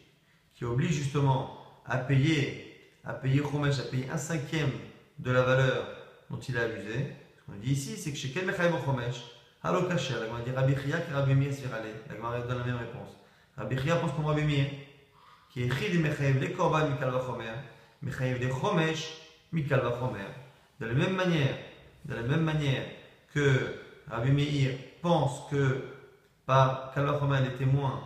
qui 0.55 0.65
oblige 0.65 0.93
justement 0.93 1.59
à 1.85 1.99
payer, 1.99 2.93
à 3.05 3.15
payer 3.15 3.43
Chomesh, 3.43 3.79
à 3.81 3.83
payer 3.83 4.09
un 4.11 4.17
cinquième 4.17 4.71
de 5.19 5.31
la 5.31 5.43
valeur 5.43 5.87
dont 6.31 6.39
il 6.39 6.57
a 6.57 6.63
abusé. 6.63 7.13
Ce 7.37 7.53
qu'on 7.53 7.59
dit 7.59 7.73
ici, 7.73 7.97
c'est 7.97 8.11
que 8.11 8.17
chez 8.17 8.31
Ken 8.31 8.47
Mechaim 8.47 8.73
Chomesh, 8.85 9.23
Halo 9.63 9.89
Kacher, 9.89 10.15
la 10.21 10.27
Gemara 10.27 10.43
dit 10.43 10.51
Rabbi 10.51 10.75
Chia 10.75 11.01
qui 11.01 11.13
Rabbi 11.13 11.35
Mir 11.35 11.53
Sirale. 11.53 11.85
La 12.09 12.17
Gemara 12.17 12.41
donne 12.41 12.59
la 12.59 12.65
même 12.65 12.77
réponse. 12.77 13.24
Rabbi 13.57 13.77
pense 13.77 14.13
comme 14.13 14.27
Rabbi 14.27 14.43
Mir, 14.43 14.67
qui 15.51 15.63
est 15.63 15.71
Chid 15.71 16.01
Mechaïv 16.01 16.41
les 16.41 16.53
Korban 16.53 16.89
Mikal 16.89 17.11
Vachomer, 17.11 17.55
Mechaïv 18.03 18.39
les 18.39 18.51
Chomesh 18.51 19.13
Mikal 19.53 19.81
Vachomer. 19.81 20.27
De 20.81 20.87
la 20.87 20.95
même 20.95 21.15
manière, 21.15 21.57
de 22.05 22.15
la 22.15 22.23
même 22.23 22.43
manière 22.43 22.85
que 23.33 23.77
Rabbi 24.11 24.33
Meir 24.33 24.77
pense 25.01 25.49
que 25.51 25.85
par 26.47 26.93
Kalvachomer 26.95 27.43
les 27.43 27.55
témoins 27.57 28.01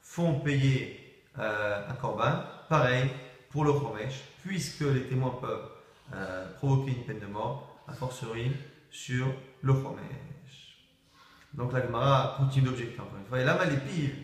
font 0.00 0.38
payer 0.40 1.24
un 1.36 1.94
Korban, 2.00 2.44
pareil 2.68 3.10
pour 3.50 3.64
le 3.64 3.72
Chomesh, 3.72 4.20
puisque 4.44 4.82
les 4.82 5.02
témoins 5.08 5.36
peuvent 5.40 5.68
provoquer 6.58 6.92
une 6.92 7.04
peine 7.04 7.18
de 7.18 7.26
mort, 7.26 7.82
a 7.88 7.92
fortiori 7.92 8.52
sur 8.90 9.26
le 9.62 9.72
Chomesh. 9.72 10.78
Donc 11.54 11.72
la 11.72 11.82
Gemara 11.82 12.36
continue 12.38 12.66
d'objecter 12.66 13.00
encore 13.00 13.18
une 13.18 13.26
fois. 13.26 13.40
Et 13.40 13.44
là, 13.44 13.56
Malepiv, 13.56 14.14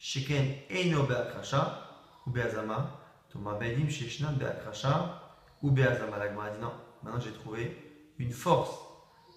Sheken 0.00 0.54
Eino 0.70 1.02
Beakrasha, 1.02 2.00
ou 2.26 2.30
Beazama, 2.30 2.98
Thomas 3.30 3.58
Bedim 3.58 3.90
Sheshna 3.90 4.28
Beakrasha, 4.30 5.34
ou 5.62 5.70
Beazama. 5.70 6.16
La 6.16 6.28
Gemara 6.30 6.50
dit 6.50 6.58
non, 6.58 6.72
maintenant 7.02 7.20
j'ai 7.20 7.32
trouvé 7.32 7.76
une 8.18 8.32
force 8.32 8.70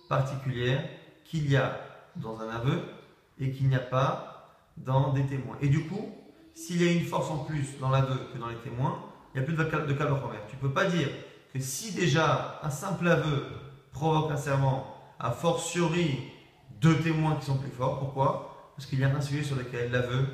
particulière 0.07 0.81
qu'il 1.25 1.51
y 1.51 1.57
a 1.57 1.79
dans 2.15 2.39
un 2.39 2.49
aveu 2.49 2.81
et 3.39 3.51
qu'il 3.51 3.67
n'y 3.67 3.75
a 3.75 3.79
pas 3.79 4.55
dans 4.77 5.11
des 5.11 5.25
témoins. 5.25 5.57
Et 5.61 5.67
du 5.67 5.85
coup, 5.85 6.15
s'il 6.53 6.81
y 6.81 6.87
a 6.87 6.91
une 6.93 7.05
force 7.05 7.29
en 7.29 7.39
plus 7.39 7.77
dans 7.79 7.89
l'aveu 7.89 8.17
que 8.33 8.37
dans 8.37 8.47
les 8.47 8.55
témoins, 8.55 9.03
il 9.33 9.39
n'y 9.39 9.43
a 9.43 9.45
plus 9.45 9.57
de 9.57 9.63
cas 9.65 9.79
de 9.79 9.93
Tu 9.93 10.55
ne 10.55 10.61
peux 10.61 10.71
pas 10.71 10.85
dire 10.85 11.09
que 11.51 11.59
si 11.59 11.93
déjà 11.93 12.61
un 12.63 12.69
simple 12.69 13.07
aveu 13.09 13.47
provoque 13.91 14.31
un 14.31 14.37
serment, 14.37 14.95
a 15.19 15.31
fortiori 15.31 16.19
deux 16.79 16.97
témoins 16.99 17.35
qui 17.35 17.47
sont 17.47 17.57
plus 17.57 17.69
forts. 17.69 17.99
Pourquoi? 17.99 18.71
Parce 18.75 18.87
qu'il 18.87 18.99
y 18.99 19.03
a 19.03 19.09
un 19.09 19.21
sujet 19.21 19.43
sur 19.43 19.55
lequel 19.55 19.91
l'aveu 19.91 20.25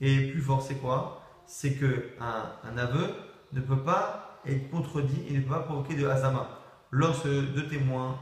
est 0.00 0.30
plus 0.32 0.40
fort. 0.40 0.62
C'est 0.62 0.76
quoi? 0.76 1.22
C'est 1.46 1.74
que 1.74 2.10
un, 2.20 2.78
aveu 2.78 3.08
ne 3.52 3.60
peut 3.60 3.82
pas 3.82 4.40
être 4.46 4.70
contredit 4.70 5.26
et 5.28 5.32
ne 5.34 5.40
peut 5.40 5.50
pas 5.50 5.60
provoquer 5.60 5.94
de 5.94 6.06
hasama. 6.06 6.48
Lorsque 6.90 7.26
deux 7.26 7.68
témoins 7.68 8.18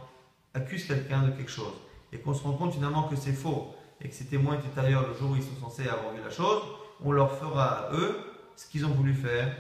accusent 0.54 0.86
quelqu'un 0.86 1.22
de 1.22 1.30
quelque 1.30 1.50
chose 1.50 1.74
et 2.12 2.18
qu'on 2.18 2.34
se 2.34 2.42
rend 2.42 2.52
compte 2.52 2.74
finalement 2.74 3.04
que 3.04 3.16
c'est 3.16 3.32
faux 3.32 3.74
et 4.00 4.08
que 4.08 4.14
ces 4.14 4.26
témoins 4.26 4.56
étaient 4.56 4.80
ailleurs 4.80 5.06
le 5.06 5.14
jour 5.14 5.32
où 5.32 5.36
ils 5.36 5.42
sont 5.42 5.60
censés 5.60 5.88
avoir 5.88 6.12
vu 6.14 6.20
la 6.22 6.30
chose, 6.30 6.62
on 7.04 7.12
leur 7.12 7.38
fera 7.38 7.64
à 7.64 7.92
eux 7.92 8.16
ce 8.56 8.68
qu'ils 8.68 8.84
ont 8.84 8.90
voulu 8.90 9.14
faire 9.14 9.54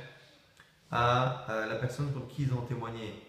à, 0.90 1.46
la 1.68 1.76
personne 1.76 2.12
contre 2.12 2.28
qui 2.28 2.42
ils 2.42 2.52
ont 2.52 2.62
témoigné 2.62 3.22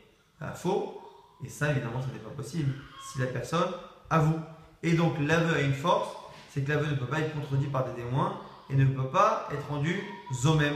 faux. 0.56 1.02
Et 1.44 1.50
ça, 1.50 1.72
évidemment, 1.72 2.02
ce 2.02 2.08
n'est 2.14 2.20
pas 2.20 2.30
possible 2.32 2.74
si 3.12 3.20
la 3.20 3.28
personne 3.28 3.72
avoue. 4.10 4.40
Et 4.84 4.94
donc, 4.94 5.14
l'aveu 5.20 5.56
a 5.56 5.62
une 5.62 5.74
force, 5.74 6.10
c'est 6.50 6.64
que 6.64 6.70
l'aveu 6.70 6.88
ne 6.88 6.96
peut 6.96 7.06
pas 7.06 7.20
être 7.20 7.34
contredit 7.34 7.68
par 7.68 7.86
des 7.86 7.94
témoins 7.94 8.40
et 8.70 8.76
ne 8.76 8.86
peut 8.86 9.10
pas 9.10 9.48
être 9.52 9.68
rendu 9.68 10.02
zomem. 10.34 10.76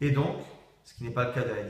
Et 0.00 0.10
donc, 0.10 0.36
ce 0.84 0.94
qui 0.94 1.04
n'est 1.04 1.10
pas 1.10 1.24
le 1.24 1.32
cas 1.32 1.42
de 1.42 1.48
la 1.48 1.62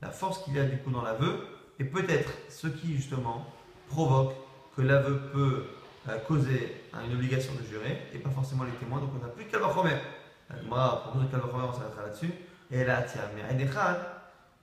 la 0.00 0.10
force 0.10 0.44
qu'il 0.44 0.54
y 0.54 0.60
a 0.60 0.64
du 0.64 0.78
coup 0.78 0.90
dans 0.90 1.02
l'aveu 1.02 1.46
est 1.80 1.84
peut-être 1.84 2.30
ce 2.48 2.68
qui 2.68 2.94
justement 2.94 3.44
provoque 3.88 4.34
que 4.76 4.82
l'aveu 4.82 5.18
peut 5.32 5.64
euh, 6.08 6.18
causer 6.26 6.76
une 7.04 7.14
obligation 7.14 7.52
de 7.54 7.64
jurer 7.66 8.02
et 8.14 8.18
pas 8.18 8.30
forcément 8.30 8.64
les 8.64 8.72
témoins. 8.72 9.00
Donc 9.00 9.10
on 9.16 9.24
n'a 9.24 9.28
plus 9.28 9.44
de 9.44 9.50
Kalvachomer. 9.50 9.96
Moi, 10.66 11.02
pour 11.04 11.20
nous, 11.20 11.28
Kalvachomer, 11.28 11.64
on 11.68 11.72
s'arrêtera 11.72 12.02
là-dessus. 12.02 12.32
Et 12.70 12.84
là, 12.84 13.02
tiens, 13.02 13.22
mais 13.34 13.66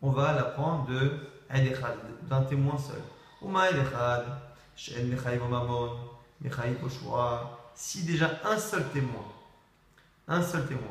on 0.02 0.12
va 0.12 0.34
la 0.34 0.44
prendre 0.44 0.86
de 0.88 1.12
Eid 1.54 1.72
Echad, 1.72 1.98
d'un 2.24 2.44
témoin 2.44 2.78
seul. 2.78 3.02
Uma 3.42 3.70
Eid 3.70 3.78
Echad, 3.78 4.26
She'en 4.76 5.06
Mechaïv 5.06 5.42
Mamon, 5.50 5.92
Mechaïv 6.42 6.84
Oshua. 6.84 7.72
Si 7.74 8.04
déjà 8.04 8.30
un 8.46 8.58
seul 8.58 8.84
témoin, 8.90 9.26
un 10.28 10.42
seul 10.42 10.66
témoin, 10.66 10.84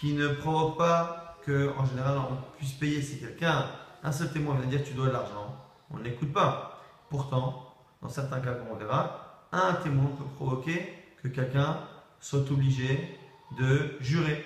qui 0.00 0.14
ne 0.14 0.28
provoque 0.28 0.78
pas 0.78 1.38
que, 1.44 1.72
en 1.76 1.84
général, 1.84 2.18
on 2.18 2.36
puisse 2.56 2.72
payer 2.72 3.02
si 3.02 3.18
quelqu'un, 3.18 3.66
un 4.02 4.12
seul 4.12 4.30
témoin 4.32 4.54
vient 4.56 4.66
dire 4.66 4.84
tu 4.84 4.94
dois 4.94 5.08
de 5.08 5.12
l'argent, 5.12 5.56
on 5.90 5.98
ne 5.98 6.02
l'écoute 6.02 6.32
pas. 6.32 6.80
Pourtant, 7.10 7.74
dans 8.00 8.08
certains 8.08 8.40
cas, 8.40 8.54
comme 8.54 8.68
on 8.72 8.76
verra, 8.76 9.46
un 9.52 9.74
témoin 9.74 10.06
peut 10.06 10.24
provoquer 10.36 10.94
que 11.22 11.28
quelqu'un 11.28 11.78
soit 12.20 12.50
obligé 12.50 13.18
de 13.58 13.96
jurer. 14.00 14.44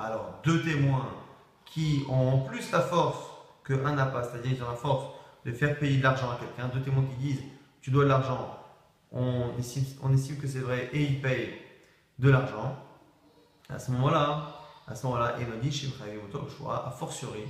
Alors, 0.00 0.40
deux 0.44 0.62
témoins 0.62 1.08
qui 1.64 2.04
ont 2.08 2.40
plus 2.40 2.70
la 2.70 2.80
force 2.80 3.18
qu'un 3.64 3.94
n'a 3.94 4.06
pas, 4.06 4.24
c'est-à-dire 4.24 4.52
ils 4.56 4.62
ont 4.62 4.70
la 4.70 4.76
force 4.76 5.06
de 5.44 5.52
faire 5.52 5.78
payer 5.78 5.98
de 5.98 6.02
l'argent 6.02 6.30
à 6.30 6.36
quelqu'un, 6.36 6.68
deux 6.68 6.82
témoins 6.82 7.04
qui 7.04 7.16
disent 7.16 7.42
tu 7.80 7.90
dois 7.90 8.04
de 8.04 8.08
l'argent, 8.08 8.58
on 9.10 9.56
estime, 9.58 9.84
on 10.02 10.12
estime 10.12 10.38
que 10.38 10.46
c'est 10.46 10.60
vrai 10.60 10.90
et 10.92 11.02
ils 11.02 11.20
payent 11.20 11.61
de 12.22 12.30
l'argent. 12.30 12.76
À 13.68 13.78
ce 13.78 13.90
moment-là, 13.90 14.60
à 14.86 14.94
ce 14.94 15.06
moment-là, 15.06 15.34
il 15.40 15.60
dit 15.60 15.72
chez 15.72 15.88
choix, 15.88 16.86
a 16.86 16.90
fortiori, 16.90 17.44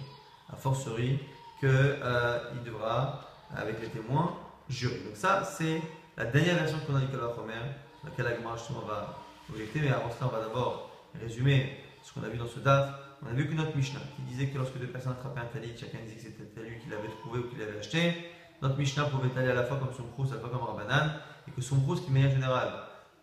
a 0.52 0.56
fortiori 0.56 1.18
qu'il 1.60 1.68
euh, 1.70 2.38
devra, 2.64 3.20
avec 3.54 3.80
les 3.80 3.88
témoins, 3.88 4.34
jurer. 4.68 5.00
Donc 5.06 5.16
ça, 5.16 5.44
c'est 5.44 5.80
la 6.16 6.24
dernière 6.24 6.56
version 6.56 6.78
qu'on 6.86 6.96
a 6.96 7.00
dit 7.00 7.06
que 7.06 7.16
la 7.16 7.28
première, 7.28 7.62
laquelle 8.04 8.24
la 8.24 8.56
justement 8.56 8.80
va 8.80 9.18
objecter, 9.50 9.80
mais 9.80 9.90
avant 9.90 10.10
cela, 10.10 10.30
on 10.32 10.36
va 10.36 10.40
d'abord 10.40 10.90
résumer 11.20 11.78
ce 12.02 12.12
qu'on 12.12 12.24
a 12.24 12.28
vu 12.28 12.38
dans 12.38 12.48
ce 12.48 12.58
DAF. 12.60 12.94
On 13.24 13.28
a 13.28 13.32
vu 13.32 13.48
que 13.48 13.54
notre 13.54 13.76
Mishnah, 13.76 14.00
qui 14.16 14.22
disait 14.22 14.48
que 14.48 14.58
lorsque 14.58 14.78
deux 14.78 14.88
personnes 14.88 15.12
attrapaient 15.12 15.40
un 15.40 15.44
talit, 15.44 15.76
chacun 15.78 15.98
disait 16.04 16.30
que 16.30 16.38
c'était 16.38 16.68
lui 16.68 16.80
qui 16.80 16.88
l'avait 16.88 17.08
trouvé 17.20 17.40
ou 17.40 17.48
qui 17.48 17.56
l'avait 17.56 17.78
acheté. 17.78 18.14
Notre 18.60 18.76
Mishnah 18.76 19.04
pouvait 19.04 19.28
aller 19.38 19.50
à 19.50 19.54
la 19.54 19.64
fois 19.64 19.76
comme 19.76 19.92
son 19.94 20.04
prous, 20.04 20.32
à 20.32 20.36
la 20.36 20.40
fois 20.40 20.50
comme 20.50 20.62
Rabbanan, 20.62 21.12
et 21.46 21.50
que 21.52 21.60
son 21.60 21.80
prous, 21.80 22.00
qui, 22.00 22.10
manière 22.10 22.30
générale, 22.30 22.72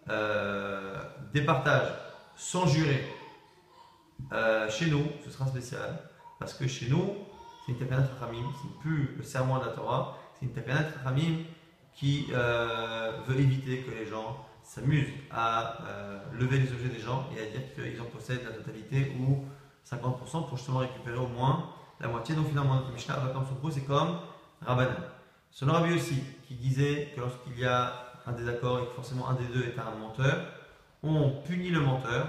euh, 0.09 1.01
départage 1.33 1.87
sans 2.35 2.65
jurer 2.67 3.07
euh, 4.33 4.69
chez 4.69 4.87
nous, 4.87 5.03
ce 5.23 5.29
sera 5.29 5.45
spécial, 5.47 5.99
parce 6.39 6.53
que 6.53 6.67
chez 6.67 6.89
nous, 6.89 7.15
c'est 7.65 7.73
une 7.73 7.77
takanat 7.77 8.07
Ramim, 8.19 8.45
c'est 8.61 8.79
plus 8.79 9.15
le 9.17 9.23
serment 9.23 9.59
de 9.59 9.65
la 9.65 9.71
Torah, 9.71 10.17
c'est 10.33 10.45
une 10.45 10.53
takanat 10.53 10.87
Ramim 11.03 11.43
qui 11.93 12.27
euh, 12.33 13.11
veut 13.27 13.39
éviter 13.39 13.81
que 13.81 13.91
les 13.91 14.07
gens 14.07 14.45
s'amusent 14.63 15.13
à 15.31 15.77
lever 16.33 16.59
les 16.59 16.71
objets 16.71 16.89
des 16.89 16.99
gens 16.99 17.27
et 17.35 17.41
à 17.41 17.45
dire 17.45 17.73
qu'ils 17.73 17.99
en 17.99 18.05
possèdent 18.05 18.43
la 18.43 18.51
totalité 18.51 19.15
ou 19.19 19.43
50% 19.89 20.47
pour 20.47 20.57
justement 20.57 20.79
récupérer 20.79 21.17
au 21.17 21.27
moins 21.27 21.71
la 21.99 22.07
moitié. 22.07 22.35
Donc 22.35 22.49
finalement, 22.49 22.75
notre 22.75 22.91
Mishnah, 22.91 23.15
comme 23.33 23.45
son 23.45 23.71
c'est 23.71 23.85
comme 23.85 24.19
Rabbanan. 24.61 24.95
Selon 25.51 25.73
Rabbi 25.73 25.95
aussi, 25.95 26.23
qui 26.47 26.53
disait 26.55 27.11
que 27.15 27.21
lorsqu'il 27.21 27.59
y 27.59 27.65
a 27.65 28.08
un 28.29 28.33
désaccord 28.33 28.79
et 28.79 28.85
que 28.85 28.93
forcément 28.93 29.29
un 29.29 29.33
des 29.33 29.45
deux 29.45 29.63
est 29.63 29.79
un 29.79 29.97
menteur, 29.99 30.45
on 31.03 31.29
punit 31.47 31.69
le 31.69 31.79
menteur 31.79 32.27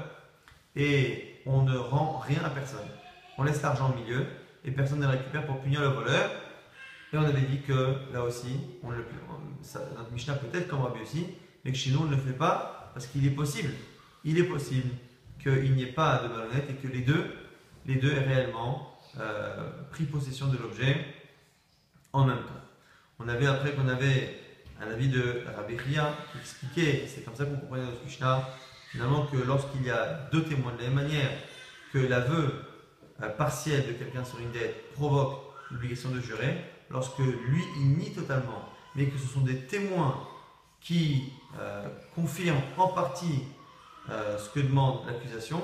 et 0.76 1.40
on 1.46 1.62
ne 1.62 1.76
rend 1.76 2.18
rien 2.18 2.42
à 2.44 2.50
personne. 2.50 2.86
On 3.38 3.42
laisse 3.42 3.62
l'argent 3.62 3.90
au 3.90 3.94
milieu 3.94 4.26
et 4.64 4.70
personne 4.70 5.00
ne 5.00 5.06
le 5.06 5.12
récupère 5.12 5.46
pour 5.46 5.60
punir 5.60 5.80
le 5.80 5.88
voleur. 5.88 6.30
Et 7.12 7.16
on 7.16 7.24
avait 7.24 7.42
dit 7.42 7.60
que 7.62 7.96
là 8.12 8.22
aussi, 8.22 8.60
on 8.82 8.90
le, 8.90 9.04
notre 9.96 10.12
Mishnah 10.12 10.34
peut 10.34 10.56
être 10.56 10.68
comme 10.68 10.82
Rabbi 10.82 11.00
aussi, 11.02 11.26
mais 11.64 11.72
que 11.72 11.76
chez 11.76 11.90
nous 11.90 12.00
on 12.00 12.04
ne 12.04 12.12
le 12.14 12.20
fait 12.20 12.32
pas 12.32 12.90
parce 12.94 13.06
qu'il 13.06 13.26
est 13.26 13.30
possible. 13.30 13.72
Il 14.24 14.38
est 14.38 14.44
possible 14.44 14.90
qu'il 15.42 15.72
n'y 15.74 15.82
ait 15.82 15.92
pas 15.92 16.22
de 16.22 16.28
malhonnête 16.28 16.68
et 16.68 16.74
que 16.74 16.86
les 16.86 17.00
deux, 17.00 17.24
les 17.86 17.96
deux 17.96 18.12
aient 18.12 18.24
réellement 18.24 18.98
euh, 19.18 19.70
pris 19.90 20.04
possession 20.04 20.48
de 20.48 20.58
l'objet 20.58 21.04
en 22.12 22.24
même 22.24 22.38
temps. 22.38 22.60
On 23.18 23.28
avait 23.28 23.46
après 23.46 23.72
qu'on 23.72 23.88
avait 23.88 24.39
un 24.80 24.90
avis 24.90 25.08
de 25.08 25.44
Rabbi 25.56 25.76
Ria 25.76 26.14
qui 26.32 26.38
expliquait, 26.38 27.04
c'est 27.06 27.24
comme 27.24 27.34
ça 27.34 27.44
qu'on 27.44 27.56
comprenait 27.56 27.84
notre 27.84 28.02
Mishnah, 28.04 28.48
finalement 28.90 29.26
que 29.26 29.36
lorsqu'il 29.36 29.84
y 29.84 29.90
a 29.90 30.28
deux 30.32 30.42
témoins, 30.44 30.72
de 30.72 30.78
la 30.78 30.84
même 30.84 30.94
manière 30.94 31.30
que 31.92 31.98
l'aveu 31.98 32.64
euh, 33.22 33.28
partiel 33.28 33.86
de 33.86 33.92
quelqu'un 33.92 34.24
sur 34.24 34.38
une 34.38 34.50
dette 34.52 34.92
provoque 34.92 35.40
l'obligation 35.70 36.10
de 36.10 36.20
jurer, 36.20 36.64
lorsque 36.90 37.18
lui 37.18 37.62
il 37.78 37.98
nie 37.98 38.12
totalement, 38.12 38.68
mais 38.94 39.06
que 39.06 39.18
ce 39.18 39.26
sont 39.26 39.40
des 39.40 39.66
témoins 39.66 40.26
qui 40.80 41.32
euh, 41.58 41.86
confirment 42.14 42.62
en 42.76 42.88
partie 42.88 43.44
euh, 44.08 44.38
ce 44.38 44.48
que 44.48 44.60
demande 44.60 45.06
l'accusation, 45.06 45.62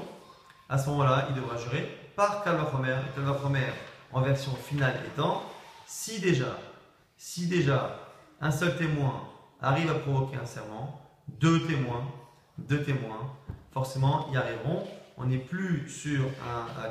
à 0.68 0.78
ce 0.78 0.90
moment-là, 0.90 1.28
il 1.30 1.36
devra 1.36 1.56
jurer 1.56 2.10
par 2.16 2.42
Kalvachomer. 2.42 2.96
Et 3.16 4.12
en 4.12 4.20
version 4.20 4.54
finale 4.54 4.94
étant, 5.06 5.42
si 5.86 6.20
déjà, 6.20 6.58
si 7.16 7.46
déjà 7.46 8.05
un 8.40 8.50
seul 8.50 8.76
témoin 8.76 9.22
arrive 9.60 9.90
à 9.90 9.94
provoquer 9.94 10.36
un 10.36 10.46
serment, 10.46 11.00
deux 11.28 11.66
témoins 11.66 12.06
deux 12.58 12.82
témoins, 12.82 13.32
forcément, 13.72 14.30
y 14.32 14.36
arriveront. 14.36 14.86
On 15.18 15.26
n'est 15.26 15.38
plus 15.38 15.88
sur 15.88 16.20
un, 16.20 16.84
un 16.84 16.90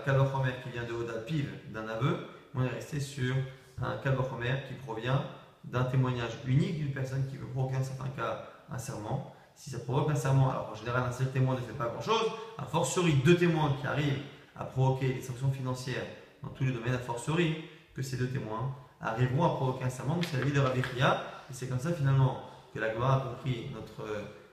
qui 0.64 0.70
vient 0.70 0.84
de 0.84 0.94
Oda 0.94 1.20
Piv, 1.20 1.48
d'un 1.72 1.88
aveu, 1.88 2.28
on 2.56 2.64
est 2.64 2.70
resté 2.70 3.00
sur 3.00 3.36
un 3.82 3.98
calvachomer 3.98 4.64
qui 4.68 4.74
provient 4.76 5.24
d'un 5.64 5.84
témoignage 5.84 6.32
unique 6.48 6.78
d'une 6.78 6.94
personne 6.94 7.28
qui 7.28 7.38
veut 7.38 7.48
provoquer 7.48 7.78
en 7.78 7.84
certains 7.84 8.10
cas 8.10 8.48
un 8.72 8.78
serment. 8.78 9.34
Si 9.56 9.70
ça 9.70 9.80
provoque 9.80 10.10
un 10.10 10.16
serment, 10.16 10.50
alors 10.50 10.70
en 10.72 10.76
général 10.76 11.04
un 11.04 11.12
seul 11.12 11.32
témoin 11.32 11.56
ne 11.56 11.60
fait 11.60 11.74
pas 11.74 11.88
grand-chose, 11.88 12.32
a 12.58 12.66
fortiori 12.66 13.14
deux 13.26 13.36
témoins 13.36 13.76
qui 13.80 13.88
arrivent 13.88 14.22
à 14.56 14.66
provoquer 14.66 15.14
des 15.14 15.22
sanctions 15.22 15.52
financières 15.52 16.06
dans 16.42 16.50
tous 16.50 16.64
les 16.64 16.72
domaines, 16.72 16.94
a 16.94 17.00
fortiori 17.00 17.64
que 17.94 18.02
ces 18.02 18.18
deux 18.18 18.28
témoins 18.28 18.76
arriveront 19.02 19.44
à 19.44 19.50
provoquer 19.50 19.86
un 19.86 19.90
serment. 19.90 20.20
C'est 20.30 20.38
la 20.38 20.46
vie 20.46 20.52
de 20.52 20.60
Rabbi 20.60 20.82
Chia, 20.82 21.22
et 21.50 21.54
c'est 21.54 21.68
comme 21.68 21.80
ça 21.80 21.92
finalement 21.92 22.42
que 22.74 22.80
la 22.80 22.90
gloire 22.90 23.18
a 23.18 23.30
compris 23.30 23.68
notre 23.74 24.10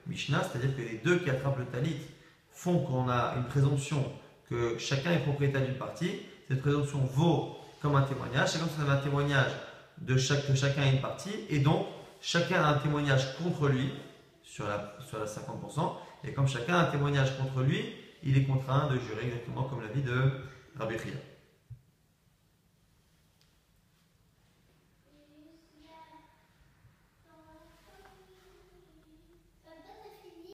Mishnah, 0.07 0.43
c'est-à-dire 0.43 0.75
que 0.75 0.81
les 0.81 0.97
deux 1.03 1.19
qui 1.19 1.29
attrapent 1.29 1.59
le 1.59 1.65
talit 1.65 1.97
font 2.51 2.79
qu'on 2.79 3.09
a 3.09 3.35
une 3.37 3.45
présomption 3.45 4.03
que 4.49 4.77
chacun 4.77 5.11
est 5.11 5.19
propriétaire 5.19 5.65
d'une 5.65 5.77
partie. 5.77 6.21
Cette 6.47 6.61
présomption 6.61 6.99
vaut 6.99 7.57
comme 7.81 7.95
un 7.95 8.03
témoignage. 8.03 8.49
C'est 8.49 8.59
comme 8.59 8.69
si 8.69 8.75
on 8.79 8.83
avait 8.83 8.99
un 8.99 9.03
témoignage 9.03 9.51
de 9.99 10.17
chaque, 10.17 10.47
que 10.47 10.55
chacun 10.55 10.83
a 10.83 10.87
une 10.87 11.01
partie, 11.01 11.45
et 11.49 11.59
donc 11.59 11.87
chacun 12.21 12.61
a 12.61 12.69
un 12.69 12.77
témoignage 12.77 13.37
contre 13.37 13.67
lui 13.67 13.91
sur 14.43 14.67
la, 14.67 14.97
sur 15.07 15.19
la 15.19 15.25
50%, 15.25 15.93
et 16.25 16.33
comme 16.33 16.47
chacun 16.47 16.75
a 16.75 16.87
un 16.87 16.91
témoignage 16.91 17.37
contre 17.37 17.61
lui, 17.61 17.93
il 18.23 18.37
est 18.37 18.43
contraint 18.43 18.87
de 18.87 18.99
jurer 18.99 19.25
exactement 19.25 19.63
comme 19.63 19.81
la 19.81 19.87
vie 19.87 20.01
de 20.01 20.31
Rabbi. 20.77 20.95